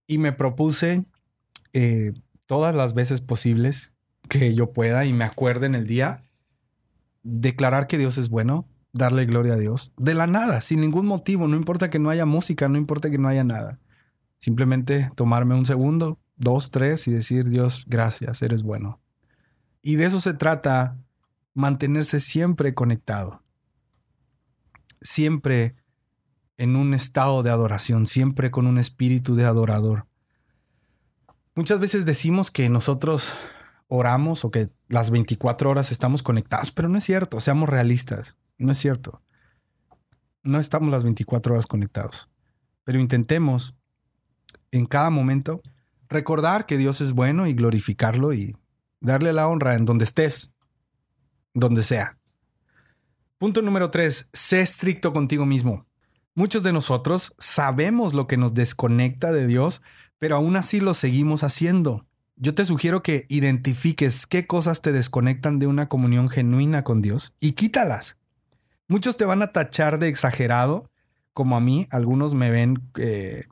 Y 0.07 0.17
me 0.17 0.31
propuse 0.31 1.05
eh, 1.73 2.13
todas 2.45 2.75
las 2.75 2.93
veces 2.93 3.21
posibles 3.21 3.95
que 4.27 4.53
yo 4.53 4.71
pueda 4.71 5.05
y 5.05 5.13
me 5.13 5.25
acuerde 5.25 5.65
en 5.65 5.75
el 5.75 5.87
día, 5.87 6.23
declarar 7.23 7.87
que 7.87 7.97
Dios 7.97 8.17
es 8.17 8.29
bueno, 8.29 8.67
darle 8.93 9.25
gloria 9.25 9.53
a 9.53 9.57
Dios, 9.57 9.91
de 9.97 10.13
la 10.13 10.27
nada, 10.27 10.61
sin 10.61 10.81
ningún 10.81 11.05
motivo, 11.05 11.47
no 11.47 11.55
importa 11.55 11.89
que 11.89 11.99
no 11.99 12.09
haya 12.09 12.25
música, 12.25 12.67
no 12.69 12.77
importa 12.77 13.09
que 13.09 13.17
no 13.17 13.27
haya 13.27 13.43
nada. 13.43 13.79
Simplemente 14.37 15.09
tomarme 15.15 15.55
un 15.55 15.65
segundo, 15.65 16.19
dos, 16.39 16.71
tres 16.71 17.07
y 17.07 17.11
decir, 17.11 17.47
Dios, 17.47 17.85
gracias, 17.87 18.41
eres 18.41 18.63
bueno. 18.63 18.99
Y 19.81 19.95
de 19.95 20.05
eso 20.05 20.19
se 20.19 20.33
trata, 20.33 20.97
mantenerse 21.53 22.19
siempre 22.19 22.73
conectado, 22.73 23.43
siempre 25.01 25.75
en 26.57 26.75
un 26.75 26.93
estado 26.93 27.43
de 27.43 27.51
adoración, 27.51 28.05
siempre 28.05 28.51
con 28.51 28.67
un 28.67 28.77
espíritu 28.77 29.35
de 29.35 29.45
adorador. 29.45 30.07
Muchas 31.55 31.79
veces 31.79 32.05
decimos 32.05 32.51
que 32.51 32.69
nosotros 32.69 33.33
oramos 33.87 34.45
o 34.45 34.51
que 34.51 34.69
las 34.87 35.11
24 35.11 35.69
horas 35.69 35.91
estamos 35.91 36.23
conectados, 36.23 36.71
pero 36.71 36.89
no 36.89 36.97
es 36.97 37.03
cierto, 37.03 37.39
seamos 37.41 37.69
realistas, 37.69 38.37
no 38.57 38.71
es 38.71 38.77
cierto. 38.77 39.21
No 40.43 40.59
estamos 40.59 40.89
las 40.89 41.03
24 41.03 41.53
horas 41.53 41.67
conectados, 41.67 42.29
pero 42.85 42.99
intentemos 42.99 43.77
en 44.71 44.85
cada 44.85 45.09
momento 45.09 45.61
recordar 46.09 46.65
que 46.65 46.77
Dios 46.77 47.01
es 47.01 47.13
bueno 47.13 47.47
y 47.47 47.53
glorificarlo 47.53 48.33
y 48.33 48.55
darle 48.99 49.33
la 49.33 49.47
honra 49.47 49.75
en 49.75 49.85
donde 49.85 50.05
estés, 50.05 50.53
donde 51.53 51.83
sea. 51.83 52.17
Punto 53.37 53.61
número 53.61 53.89
tres, 53.89 54.29
sé 54.33 54.61
estricto 54.61 55.13
contigo 55.13 55.45
mismo. 55.45 55.85
Muchos 56.35 56.63
de 56.63 56.73
nosotros 56.73 57.35
sabemos 57.37 58.13
lo 58.13 58.27
que 58.27 58.37
nos 58.37 58.53
desconecta 58.53 59.31
de 59.31 59.47
Dios, 59.47 59.81
pero 60.17 60.35
aún 60.35 60.55
así 60.55 60.79
lo 60.79 60.93
seguimos 60.93 61.43
haciendo 61.43 62.05
yo 62.41 62.53
te 62.53 62.63
sugiero 62.63 63.03
que 63.03 63.25
identifiques 63.27 64.25
qué 64.25 64.47
cosas 64.47 64.81
te 64.81 64.93
desconectan 64.93 65.59
de 65.59 65.67
una 65.67 65.89
comunión 65.89 66.29
genuina 66.29 66.85
con 66.85 67.01
Dios 67.01 67.33
y 67.41 67.51
quítalas. 67.51 68.17
Muchos 68.87 69.17
te 69.17 69.25
van 69.25 69.41
a 69.41 69.51
tachar 69.51 69.99
de 69.99 70.07
exagerado, 70.07 70.89
como 71.33 71.57
a 71.57 71.59
mí, 71.59 71.87
algunos 71.91 72.35
me 72.35 72.49
ven 72.49 72.81
eh, 72.97 73.43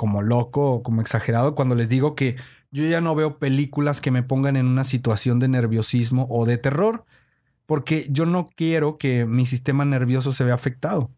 como 0.00 0.22
loco 0.22 0.72
o 0.72 0.82
como 0.82 1.02
exagerado 1.02 1.54
cuando 1.54 1.74
les 1.74 1.90
digo 1.90 2.14
que 2.14 2.36
yo 2.70 2.86
ya 2.86 3.02
no 3.02 3.14
veo 3.14 3.38
películas 3.38 4.00
que 4.00 4.10
me 4.10 4.22
pongan 4.22 4.56
en 4.56 4.64
una 4.64 4.82
situación 4.82 5.40
de 5.40 5.48
nerviosismo 5.48 6.26
o 6.30 6.46
de 6.46 6.56
terror, 6.56 7.04
porque 7.66 8.06
yo 8.08 8.24
no 8.24 8.46
quiero 8.46 8.96
que 8.96 9.26
mi 9.26 9.44
sistema 9.44 9.84
nervioso 9.84 10.32
se 10.32 10.42
vea 10.42 10.54
afectado. 10.54 11.10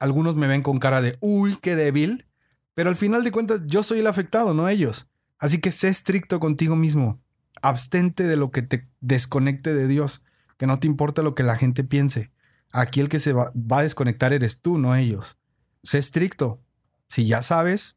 Algunos 0.00 0.34
me 0.34 0.48
ven 0.48 0.62
con 0.62 0.80
cara 0.80 1.00
de, 1.00 1.16
uy, 1.20 1.58
qué 1.62 1.76
débil, 1.76 2.26
pero 2.74 2.90
al 2.90 2.96
final 2.96 3.22
de 3.22 3.30
cuentas 3.30 3.60
yo 3.66 3.84
soy 3.84 4.00
el 4.00 4.08
afectado, 4.08 4.52
no 4.52 4.68
ellos. 4.68 5.08
Así 5.38 5.60
que 5.60 5.70
sé 5.70 5.86
estricto 5.86 6.40
contigo 6.40 6.74
mismo. 6.74 7.22
Abstente 7.62 8.24
de 8.24 8.36
lo 8.36 8.50
que 8.50 8.62
te 8.62 8.88
desconecte 9.00 9.72
de 9.74 9.86
Dios. 9.86 10.24
Que 10.56 10.66
no 10.66 10.80
te 10.80 10.88
importa 10.88 11.22
lo 11.22 11.36
que 11.36 11.44
la 11.44 11.56
gente 11.56 11.84
piense. 11.84 12.32
Aquí 12.72 12.98
el 12.98 13.08
que 13.08 13.20
se 13.20 13.32
va, 13.32 13.52
a 13.70 13.82
desconectar 13.82 14.32
eres 14.32 14.60
tú, 14.60 14.76
no 14.76 14.96
ellos. 14.96 15.38
Sé 15.84 15.98
estricto. 15.98 16.60
Si 17.08 17.28
ya 17.28 17.40
sabes, 17.40 17.96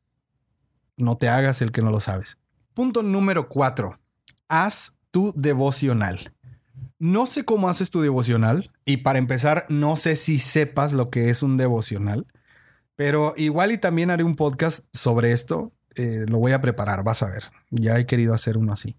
no 0.98 1.16
te 1.18 1.30
hagas 1.30 1.62
el 1.62 1.72
que 1.72 1.82
no 1.82 1.92
lo 1.92 2.00
sabes. 2.00 2.38
Punto 2.74 3.04
número 3.04 3.48
cuatro. 3.48 4.00
Haz 4.50 4.98
tu 5.12 5.34
devocional. 5.36 6.34
No 7.00 7.26
sé 7.26 7.46
cómo 7.46 7.70
haces 7.70 7.90
tu 7.90 8.02
devocional 8.02 8.72
y 8.84 8.98
para 8.98 9.20
empezar, 9.20 9.66
no 9.70 9.96
sé 9.96 10.16
si 10.16 10.40
sepas 10.40 10.94
lo 10.94 11.08
que 11.08 11.30
es 11.30 11.44
un 11.44 11.58
devocional, 11.58 12.26
pero 12.96 13.34
igual 13.38 13.72
y 13.72 13.78
también 13.78 14.10
haré 14.10 14.24
un 14.24 14.36
podcast 14.36 14.88
sobre 14.92 15.32
esto 15.32 15.72
eh, 15.98 16.26
lo 16.28 16.38
voy 16.38 16.52
a 16.52 16.62
preparar, 16.62 17.04
vas 17.04 17.24
a 17.24 17.30
ver. 17.30 17.46
Ya 17.72 17.98
he 17.98 18.06
querido 18.06 18.34
hacer 18.34 18.58
uno 18.58 18.74
así. 18.74 18.98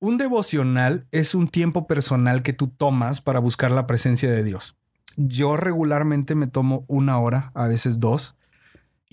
Un 0.00 0.16
devocional 0.16 1.06
es 1.12 1.34
un 1.34 1.48
tiempo 1.48 1.86
personal 1.86 2.42
que 2.42 2.52
tú 2.52 2.68
tomas 2.68 3.20
para 3.20 3.38
buscar 3.38 3.70
la 3.70 3.86
presencia 3.86 4.30
de 4.30 4.42
Dios. 4.42 4.76
Yo 5.16 5.56
regularmente 5.56 6.34
me 6.34 6.46
tomo 6.46 6.84
una 6.88 7.18
hora, 7.18 7.52
a 7.54 7.68
veces 7.68 8.00
dos, 8.00 8.36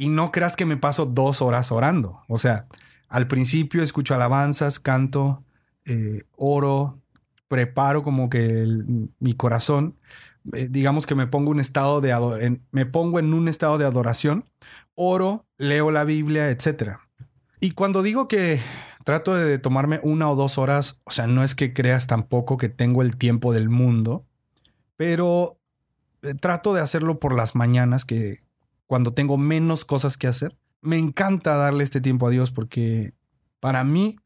y 0.02 0.10
no 0.10 0.32
creas 0.32 0.56
que 0.56 0.66
me 0.66 0.78
paso 0.78 1.06
dos 1.06 1.44
horas 1.44 1.72
orando. 1.72 2.24
O 2.28 2.40
sea, 2.40 2.66
al 3.08 3.28
principio 3.28 3.84
escucho 3.84 4.16
alabanzas, 4.16 4.80
canto, 4.80 5.44
eh, 5.86 6.24
oro, 6.36 6.98
preparo 7.48 8.02
como 8.02 8.28
que 8.28 8.66
mi 9.20 9.34
corazón, 9.36 9.96
eh, 10.54 10.68
digamos 10.72 11.06
que 11.06 11.14
me 11.14 11.28
pongo 11.28 11.52
un 11.52 11.60
estado 11.60 12.02
de 12.02 12.60
me 12.72 12.88
pongo 12.88 13.20
en 13.20 13.32
un 13.32 13.48
estado 13.48 13.78
de 13.78 13.86
adoración, 13.86 14.46
oro, 14.96 15.46
leo 15.60 15.92
la 15.92 16.04
Biblia, 16.04 16.50
etc. 16.50 16.94
Y 17.60 17.72
cuando 17.72 18.02
digo 18.02 18.28
que 18.28 18.60
trato 19.04 19.36
de 19.36 19.60
tomarme 19.60 20.00
una 20.02 20.32
o 20.32 20.36
dos 20.36 20.58
horas, 20.58 21.00
o 21.04 21.12
sea, 21.12 21.28
no 21.28 21.44
es 21.44 21.54
que 21.54 21.74
creas 21.74 22.08
tampoco 22.08 22.58
que 22.58 22.70
tengo 22.70 23.04
el 23.04 23.18
tiempo 23.18 23.54
del 23.54 23.70
mundo, 23.70 24.26
pero 24.98 25.60
eh, 26.24 26.34
trato 26.34 26.74
de 26.74 26.82
hacerlo 26.82 27.20
por 27.20 27.36
las 27.36 27.54
mañanas, 27.54 28.04
que 28.04 28.40
cuando 28.92 29.14
tengo 29.14 29.38
menos 29.38 29.86
cosas 29.86 30.18
que 30.18 30.28
hacer. 30.28 30.58
Me 30.82 30.98
encanta 30.98 31.56
darle 31.56 31.86
este 31.86 32.02
tiempo 32.02 32.28
a 32.28 32.30
Dios 32.30 32.52
porque 32.52 33.14
para 33.62 33.86
mí, 33.86 34.18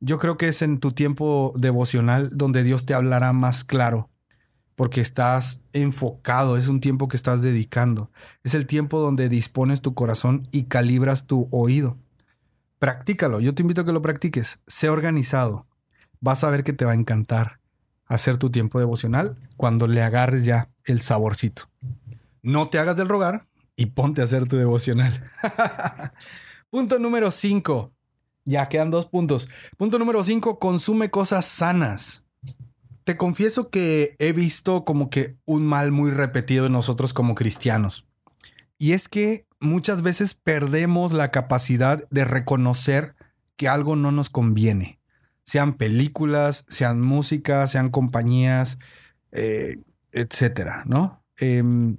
yo 0.00 0.16
creo 0.16 0.38
que 0.38 0.48
es 0.48 0.62
en 0.62 0.80
tu 0.80 0.92
tiempo 0.92 1.52
devocional 1.54 2.30
donde 2.32 2.64
Dios 2.64 2.86
te 2.86 2.94
hablará 2.94 3.34
más 3.34 3.62
claro, 3.62 4.08
porque 4.74 5.02
estás 5.02 5.64
enfocado, 5.74 6.56
es 6.56 6.68
un 6.68 6.80
tiempo 6.80 7.08
que 7.08 7.16
estás 7.18 7.42
dedicando, 7.42 8.10
es 8.42 8.54
el 8.54 8.64
tiempo 8.64 9.00
donde 9.00 9.28
dispones 9.28 9.82
tu 9.82 9.92
corazón 9.92 10.48
y 10.50 10.62
calibras 10.62 11.26
tu 11.26 11.46
oído. 11.52 11.98
Practícalo, 12.78 13.40
yo 13.40 13.54
te 13.54 13.60
invito 13.60 13.82
a 13.82 13.84
que 13.84 13.92
lo 13.92 14.00
practiques, 14.00 14.60
sé 14.66 14.88
organizado, 14.88 15.66
vas 16.20 16.42
a 16.42 16.48
ver 16.48 16.64
que 16.64 16.72
te 16.72 16.86
va 16.86 16.92
a 16.92 16.94
encantar 16.94 17.60
hacer 18.06 18.38
tu 18.38 18.48
tiempo 18.48 18.78
devocional 18.78 19.36
cuando 19.58 19.86
le 19.86 20.00
agarres 20.00 20.46
ya 20.46 20.70
el 20.86 21.02
saborcito. 21.02 21.64
No 22.40 22.70
te 22.70 22.78
hagas 22.78 22.96
del 22.96 23.10
rogar 23.10 23.46
y 23.76 23.86
ponte 23.86 24.20
a 24.20 24.24
hacer 24.24 24.46
tu 24.46 24.56
devocional. 24.56 25.24
Punto 26.70 26.98
número 26.98 27.30
5. 27.30 27.92
Ya 28.44 28.66
quedan 28.66 28.90
dos 28.90 29.06
puntos. 29.06 29.48
Punto 29.76 29.98
número 29.98 30.24
5. 30.24 30.58
Consume 30.58 31.10
cosas 31.10 31.46
sanas. 31.46 32.24
Te 33.04 33.16
confieso 33.16 33.70
que 33.70 34.16
he 34.18 34.32
visto 34.32 34.84
como 34.84 35.10
que 35.10 35.36
un 35.44 35.66
mal 35.66 35.92
muy 35.92 36.10
repetido 36.10 36.66
en 36.66 36.72
nosotros 36.72 37.12
como 37.12 37.34
cristianos. 37.34 38.06
Y 38.78 38.92
es 38.92 39.08
que 39.08 39.46
muchas 39.60 40.02
veces 40.02 40.34
perdemos 40.34 41.12
la 41.12 41.30
capacidad 41.30 42.08
de 42.10 42.24
reconocer 42.24 43.14
que 43.56 43.68
algo 43.68 43.96
no 43.96 44.10
nos 44.10 44.28
conviene 44.28 44.96
sean 45.46 45.74
películas, 45.74 46.66
sean 46.68 47.00
música, 47.00 47.66
sean 47.68 47.90
compañías, 47.90 48.78
eh, 49.30 49.78
etcétera, 50.12 50.82
¿no? 50.86 51.24
Em, 51.38 51.98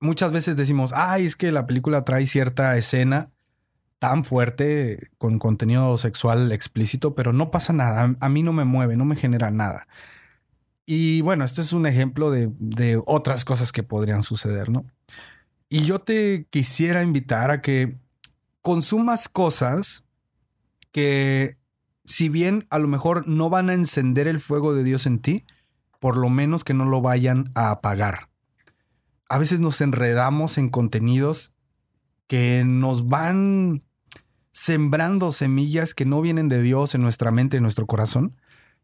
muchas 0.00 0.32
veces 0.32 0.56
decimos, 0.56 0.92
ay, 0.94 1.26
es 1.26 1.36
que 1.36 1.52
la 1.52 1.66
película 1.66 2.04
trae 2.04 2.26
cierta 2.26 2.76
escena 2.76 3.30
tan 3.98 4.24
fuerte 4.24 5.10
con 5.18 5.38
contenido 5.38 5.96
sexual 5.96 6.52
explícito, 6.52 7.14
pero 7.14 7.32
no 7.32 7.50
pasa 7.50 7.72
nada, 7.72 8.14
a, 8.20 8.28
mí 8.28 8.42
no 8.42 8.52
me 8.52 8.64
mueve, 8.64 8.96
no 8.96 9.04
me 9.04 9.16
genera 9.16 9.50
nada. 9.50 9.88
Y 10.84 11.20
bueno, 11.22 11.44
este 11.44 11.62
es 11.62 11.72
un 11.72 11.86
ejemplo 11.86 12.30
de, 12.30 12.50
de 12.58 13.00
otras 13.06 13.44
cosas 13.44 13.72
que 13.72 13.82
podrían 13.82 14.22
suceder, 14.22 14.70
¿no? 14.70 14.84
Y 15.68 15.82
yo 15.82 15.98
te 15.98 16.46
quisiera 16.50 17.02
invitar 17.02 17.50
a 17.50 17.60
que 17.60 17.96
consumas 18.62 19.28
cosas 19.28 20.06
que 20.92 21.58
si 22.04 22.28
bien 22.28 22.66
a 22.70 22.78
lo 22.78 22.86
mejor 22.86 23.26
no 23.26 23.50
van 23.50 23.70
a 23.70 23.74
encender 23.74 24.28
el 24.28 24.40
fuego 24.40 24.74
de 24.74 24.84
Dios 24.84 25.06
en 25.06 25.18
ti, 25.18 25.44
por 25.98 26.16
lo 26.16 26.30
menos 26.30 26.62
que 26.62 26.74
no 26.74 26.84
lo 26.84 27.00
vayan 27.00 27.50
a 27.54 27.70
apagar. 27.70 28.28
A 29.28 29.38
veces 29.38 29.60
nos 29.60 29.80
enredamos 29.80 30.58
en 30.58 30.68
contenidos 30.68 31.54
que 32.26 32.64
nos 32.64 33.08
van 33.08 33.82
sembrando 34.52 35.32
semillas 35.32 35.94
que 35.94 36.06
no 36.06 36.20
vienen 36.20 36.48
de 36.48 36.62
Dios 36.62 36.94
en 36.94 37.02
nuestra 37.02 37.30
mente, 37.30 37.56
en 37.56 37.62
nuestro 37.62 37.86
corazón. 37.86 38.36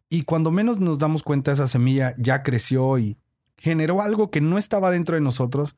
Y 0.09 0.23
cuando 0.23 0.51
menos 0.51 0.81
nos 0.81 0.99
damos 0.99 1.23
cuenta, 1.23 1.53
esa 1.53 1.69
semilla 1.69 2.15
ya 2.19 2.43
creció 2.43 2.99
y 2.99 3.19
generó 3.57 4.03
algo 4.03 4.31
que 4.31 4.41
no 4.41 4.59
estaba 4.59 4.91
dentro 4.91 5.15
de 5.15 5.23
nosotros 5.23 5.77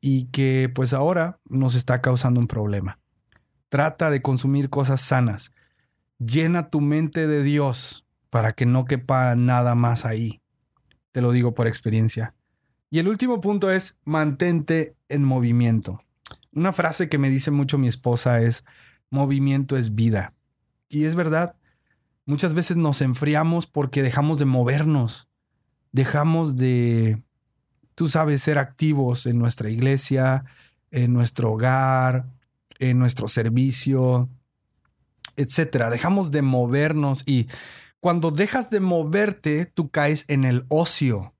y 0.00 0.26
que 0.26 0.70
pues 0.74 0.92
ahora 0.92 1.38
nos 1.44 1.74
está 1.74 2.00
causando 2.00 2.40
un 2.40 2.48
problema. 2.48 2.98
Trata 3.68 4.10
de 4.10 4.22
consumir 4.22 4.70
cosas 4.70 5.00
sanas 5.00 5.52
Llena 6.20 6.68
tu 6.68 6.82
mente 6.82 7.26
de 7.26 7.42
Dios 7.42 8.06
para 8.28 8.52
que 8.52 8.66
no 8.66 8.84
quepa 8.84 9.34
nada 9.36 9.74
más 9.74 10.04
ahí. 10.04 10.42
Te 11.12 11.22
lo 11.22 11.32
digo 11.32 11.54
por 11.54 11.66
experiencia. 11.66 12.34
Y 12.90 12.98
el 12.98 13.08
último 13.08 13.40
punto 13.40 13.70
es 13.70 13.98
mantente 14.04 14.96
en 15.08 15.24
movimiento. 15.24 16.02
Una 16.52 16.72
frase 16.72 17.08
que 17.08 17.18
me 17.18 17.30
dice 17.30 17.52
mucho 17.52 17.78
mi 17.78 17.86
esposa 17.86 18.40
es, 18.40 18.64
movimiento 19.10 19.76
es 19.76 19.94
vida. 19.94 20.34
Y 20.88 21.04
es 21.04 21.14
verdad, 21.14 21.54
muchas 22.26 22.52
veces 22.52 22.76
nos 22.76 23.00
enfriamos 23.00 23.68
porque 23.68 24.02
dejamos 24.02 24.38
de 24.38 24.44
movernos, 24.44 25.28
dejamos 25.92 26.56
de, 26.56 27.22
tú 27.94 28.08
sabes, 28.08 28.42
ser 28.42 28.58
activos 28.58 29.26
en 29.26 29.38
nuestra 29.38 29.70
iglesia, 29.70 30.44
en 30.90 31.12
nuestro 31.12 31.52
hogar, 31.52 32.26
en 32.80 32.98
nuestro 32.98 33.28
servicio, 33.28 34.28
etcétera. 35.36 35.90
Dejamos 35.90 36.32
de 36.32 36.42
movernos 36.42 37.22
y 37.24 37.46
cuando 38.00 38.32
dejas 38.32 38.70
de 38.70 38.80
moverte, 38.80 39.66
tú 39.66 39.88
caes 39.88 40.24
en 40.26 40.44
el 40.44 40.64
ocio. 40.68 41.34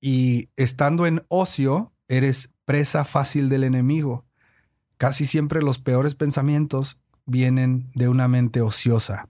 Y 0.00 0.50
estando 0.56 1.06
en 1.06 1.22
ocio, 1.28 1.92
eres 2.08 2.54
presa 2.64 3.04
fácil 3.04 3.48
del 3.48 3.64
enemigo. 3.64 4.24
Casi 4.98 5.26
siempre 5.26 5.62
los 5.62 5.78
peores 5.78 6.14
pensamientos 6.14 7.02
vienen 7.26 7.90
de 7.94 8.08
una 8.08 8.28
mente 8.28 8.60
ociosa. 8.60 9.28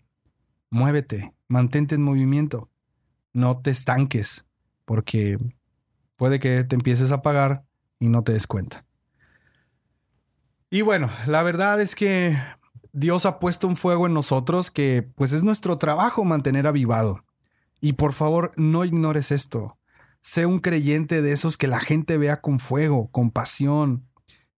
Muévete, 0.71 1.35
mantente 1.49 1.95
en 1.95 2.03
movimiento. 2.03 2.71
No 3.33 3.59
te 3.61 3.71
estanques, 3.71 4.47
porque 4.85 5.39
puede 6.17 6.41
que 6.41 6.65
te 6.65 6.77
empieces 6.77 7.13
a 7.13 7.17
apagar 7.17 7.65
y 7.99 8.09
no 8.09 8.23
te 8.23 8.33
des 8.33 8.47
cuenta. 8.47 8.85
Y 10.71 10.83
bueno, 10.83 11.11
la 11.27 11.43
verdad 11.43 11.81
es 11.81 11.95
que 11.95 12.37
Dios 12.93 13.27
ha 13.27 13.39
puesto 13.39 13.69
un 13.69 13.77
fuego 13.77 14.07
en 14.07 14.15
nosotros 14.15 14.71
que 14.71 15.03
pues 15.03 15.33
es 15.33 15.45
nuestro 15.45 15.79
trabajo 15.79 16.25
mantener 16.25 16.67
avivado. 16.67 17.25
Y 17.81 17.93
por 17.93 18.13
favor, 18.13 18.53
no 18.57 18.85
ignores 18.85 19.31
esto. 19.31 19.79
Sé 20.21 20.47
un 20.47 20.59
creyente 20.59 21.23
de 21.23 21.33
esos 21.33 21.57
que 21.57 21.69
la 21.69 21.81
gente 21.81 22.19
vea 22.19 22.41
con 22.41 22.59
fuego, 22.59 23.11
con 23.11 23.31
pasión, 23.31 24.09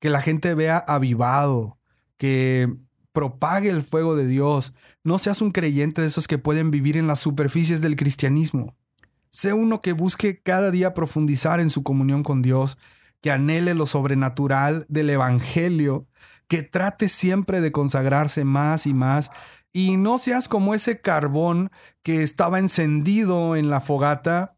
que 0.00 0.10
la 0.10 0.22
gente 0.22 0.54
vea 0.54 0.78
avivado, 0.78 1.78
que 2.16 2.74
propague 3.12 3.70
el 3.70 3.82
fuego 3.82 4.16
de 4.16 4.26
Dios. 4.26 4.74
No 5.04 5.18
seas 5.18 5.42
un 5.42 5.52
creyente 5.52 6.02
de 6.02 6.08
esos 6.08 6.28
que 6.28 6.38
pueden 6.38 6.70
vivir 6.70 6.96
en 6.96 7.06
las 7.06 7.20
superficies 7.20 7.80
del 7.80 7.96
cristianismo. 7.96 8.76
Sé 9.30 9.52
uno 9.52 9.80
que 9.80 9.92
busque 9.92 10.40
cada 10.40 10.70
día 10.70 10.94
profundizar 10.94 11.60
en 11.60 11.70
su 11.70 11.82
comunión 11.82 12.22
con 12.22 12.42
Dios, 12.42 12.78
que 13.20 13.30
anhele 13.30 13.74
lo 13.74 13.86
sobrenatural 13.86 14.86
del 14.88 15.10
Evangelio 15.10 16.06
que 16.48 16.62
trate 16.62 17.08
siempre 17.08 17.60
de 17.60 17.70
consagrarse 17.70 18.44
más 18.44 18.86
y 18.86 18.94
más 18.94 19.30
y 19.72 19.96
no 19.98 20.18
seas 20.18 20.48
como 20.48 20.74
ese 20.74 21.00
carbón 21.00 21.70
que 22.02 22.22
estaba 22.22 22.58
encendido 22.58 23.54
en 23.54 23.70
la 23.70 23.80
fogata, 23.80 24.56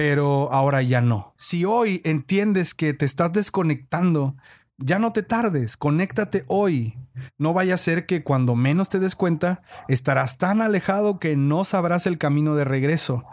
pero 0.00 0.50
ahora 0.50 0.80
ya 0.80 1.02
no. 1.02 1.34
Si 1.36 1.66
hoy 1.66 2.00
entiendes 2.06 2.72
que 2.72 2.94
te 2.94 3.04
estás 3.04 3.34
desconectando, 3.34 4.34
ya 4.78 4.98
no 4.98 5.12
te 5.12 5.22
tardes, 5.22 5.76
conéctate 5.76 6.42
hoy. 6.46 6.96
No 7.36 7.52
vaya 7.52 7.74
a 7.74 7.76
ser 7.76 8.06
que 8.06 8.24
cuando 8.24 8.56
menos 8.56 8.88
te 8.88 8.98
des 8.98 9.14
cuenta, 9.14 9.60
estarás 9.88 10.38
tan 10.38 10.62
alejado 10.62 11.18
que 11.18 11.36
no 11.36 11.64
sabrás 11.64 12.06
el 12.06 12.16
camino 12.16 12.54
de 12.54 12.64
regreso. 12.64 13.26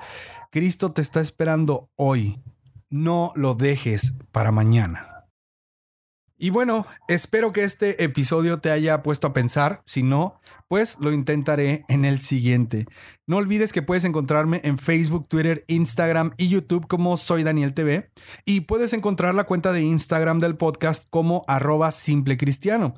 Cristo 0.51 0.91
te 0.91 1.01
está 1.01 1.21
esperando 1.21 1.89
hoy. 1.95 2.43
No 2.89 3.31
lo 3.35 3.53
dejes 3.53 4.15
para 4.33 4.51
mañana. 4.51 5.06
Y 6.39 6.51
bueno, 6.51 6.85
espero 7.07 7.51
que 7.51 7.63
este 7.63 8.03
episodio 8.03 8.59
te 8.59 8.69
haya 8.69 9.01
puesto 9.01 9.25
a 9.25 9.33
pensar. 9.33 9.81
Si 9.85 10.03
no, 10.03 10.39
pues 10.67 10.97
lo 10.99 11.11
intentaré 11.11 11.83
en 11.87 12.05
el 12.05 12.19
siguiente. 12.19 12.85
No 13.25 13.37
olvides 13.37 13.73
que 13.73 13.81
puedes 13.81 14.05
encontrarme 14.05 14.61
en 14.63 14.77
Facebook, 14.77 15.27
Twitter, 15.27 15.63
Instagram 15.67 16.33
y 16.37 16.49
YouTube 16.49 16.87
como 16.87 17.17
Soy 17.17 17.43
Daniel 17.43 17.73
TV. 17.73 18.11
Y 18.45 18.61
puedes 18.61 18.93
encontrar 18.93 19.33
la 19.33 19.45
cuenta 19.45 19.71
de 19.71 19.81
Instagram 19.81 20.37
del 20.37 20.57
podcast 20.57 21.05
como 21.09 21.41
arroba 21.47 21.91
simple 21.91 22.37
cristiano. 22.37 22.93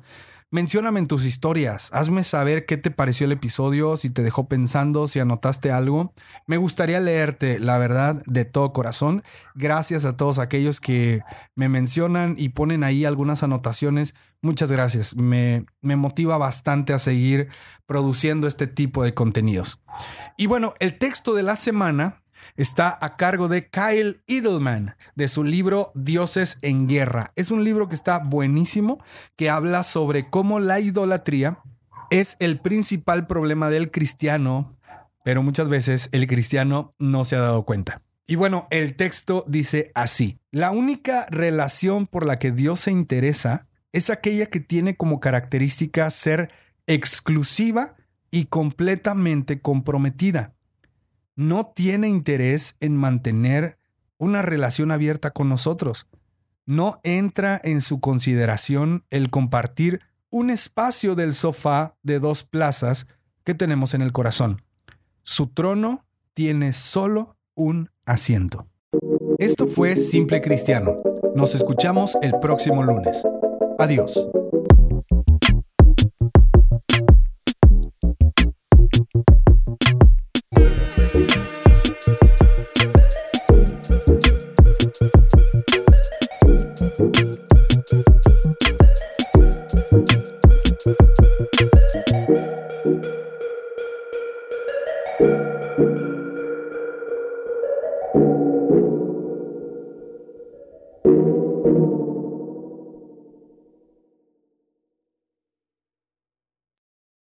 Mencióname 0.52 0.98
en 0.98 1.06
tus 1.06 1.26
historias, 1.26 1.90
hazme 1.92 2.24
saber 2.24 2.66
qué 2.66 2.76
te 2.76 2.90
pareció 2.90 3.26
el 3.26 3.30
episodio, 3.30 3.96
si 3.96 4.10
te 4.10 4.24
dejó 4.24 4.48
pensando, 4.48 5.06
si 5.06 5.20
anotaste 5.20 5.70
algo. 5.70 6.12
Me 6.48 6.56
gustaría 6.56 6.98
leerte, 6.98 7.60
la 7.60 7.78
verdad, 7.78 8.20
de 8.26 8.44
todo 8.44 8.72
corazón. 8.72 9.22
Gracias 9.54 10.04
a 10.04 10.16
todos 10.16 10.40
aquellos 10.40 10.80
que 10.80 11.20
me 11.54 11.68
mencionan 11.68 12.34
y 12.36 12.48
ponen 12.48 12.82
ahí 12.82 13.04
algunas 13.04 13.44
anotaciones. 13.44 14.16
Muchas 14.42 14.72
gracias. 14.72 15.14
Me, 15.14 15.66
me 15.82 15.94
motiva 15.94 16.36
bastante 16.36 16.94
a 16.94 16.98
seguir 16.98 17.48
produciendo 17.86 18.48
este 18.48 18.66
tipo 18.66 19.04
de 19.04 19.14
contenidos. 19.14 19.80
Y 20.36 20.46
bueno, 20.46 20.74
el 20.80 20.98
texto 20.98 21.34
de 21.34 21.44
la 21.44 21.54
semana 21.54 22.19
está 22.56 22.98
a 23.00 23.16
cargo 23.16 23.48
de 23.48 23.68
Kyle 23.68 24.22
Edelman, 24.26 24.96
de 25.14 25.28
su 25.28 25.44
libro 25.44 25.92
Dioses 25.94 26.58
en 26.62 26.88
Guerra. 26.88 27.32
Es 27.36 27.50
un 27.50 27.64
libro 27.64 27.88
que 27.88 27.94
está 27.94 28.18
buenísimo, 28.18 29.02
que 29.36 29.50
habla 29.50 29.82
sobre 29.82 30.30
cómo 30.30 30.60
la 30.60 30.80
idolatría 30.80 31.58
es 32.10 32.36
el 32.40 32.60
principal 32.60 33.26
problema 33.26 33.70
del 33.70 33.90
cristiano, 33.90 34.76
pero 35.24 35.42
muchas 35.42 35.68
veces 35.68 36.08
el 36.12 36.26
cristiano 36.26 36.94
no 36.98 37.24
se 37.24 37.36
ha 37.36 37.40
dado 37.40 37.64
cuenta. 37.64 38.02
Y 38.26 38.36
bueno, 38.36 38.68
el 38.70 38.94
texto 38.94 39.44
dice 39.48 39.90
así, 39.94 40.38
la 40.50 40.70
única 40.70 41.26
relación 41.30 42.06
por 42.06 42.26
la 42.26 42.38
que 42.38 42.52
Dios 42.52 42.80
se 42.80 42.92
interesa 42.92 43.66
es 43.92 44.10
aquella 44.10 44.46
que 44.46 44.60
tiene 44.60 44.96
como 44.96 45.18
característica 45.18 46.08
ser 46.10 46.50
exclusiva 46.86 47.96
y 48.30 48.44
completamente 48.44 49.60
comprometida. 49.60 50.54
No 51.40 51.72
tiene 51.74 52.06
interés 52.06 52.76
en 52.80 52.94
mantener 52.94 53.78
una 54.18 54.42
relación 54.42 54.90
abierta 54.90 55.30
con 55.30 55.48
nosotros. 55.48 56.06
No 56.66 57.00
entra 57.02 57.58
en 57.64 57.80
su 57.80 57.98
consideración 57.98 59.06
el 59.08 59.30
compartir 59.30 60.00
un 60.28 60.50
espacio 60.50 61.14
del 61.14 61.32
sofá 61.32 61.96
de 62.02 62.18
dos 62.18 62.42
plazas 62.42 63.06
que 63.42 63.54
tenemos 63.54 63.94
en 63.94 64.02
el 64.02 64.12
corazón. 64.12 64.60
Su 65.22 65.46
trono 65.46 66.04
tiene 66.34 66.74
solo 66.74 67.38
un 67.54 67.88
asiento. 68.04 68.66
Esto 69.38 69.66
fue 69.66 69.96
Simple 69.96 70.42
Cristiano. 70.42 70.98
Nos 71.34 71.54
escuchamos 71.54 72.18
el 72.20 72.38
próximo 72.38 72.82
lunes. 72.82 73.26
Adiós. 73.78 74.28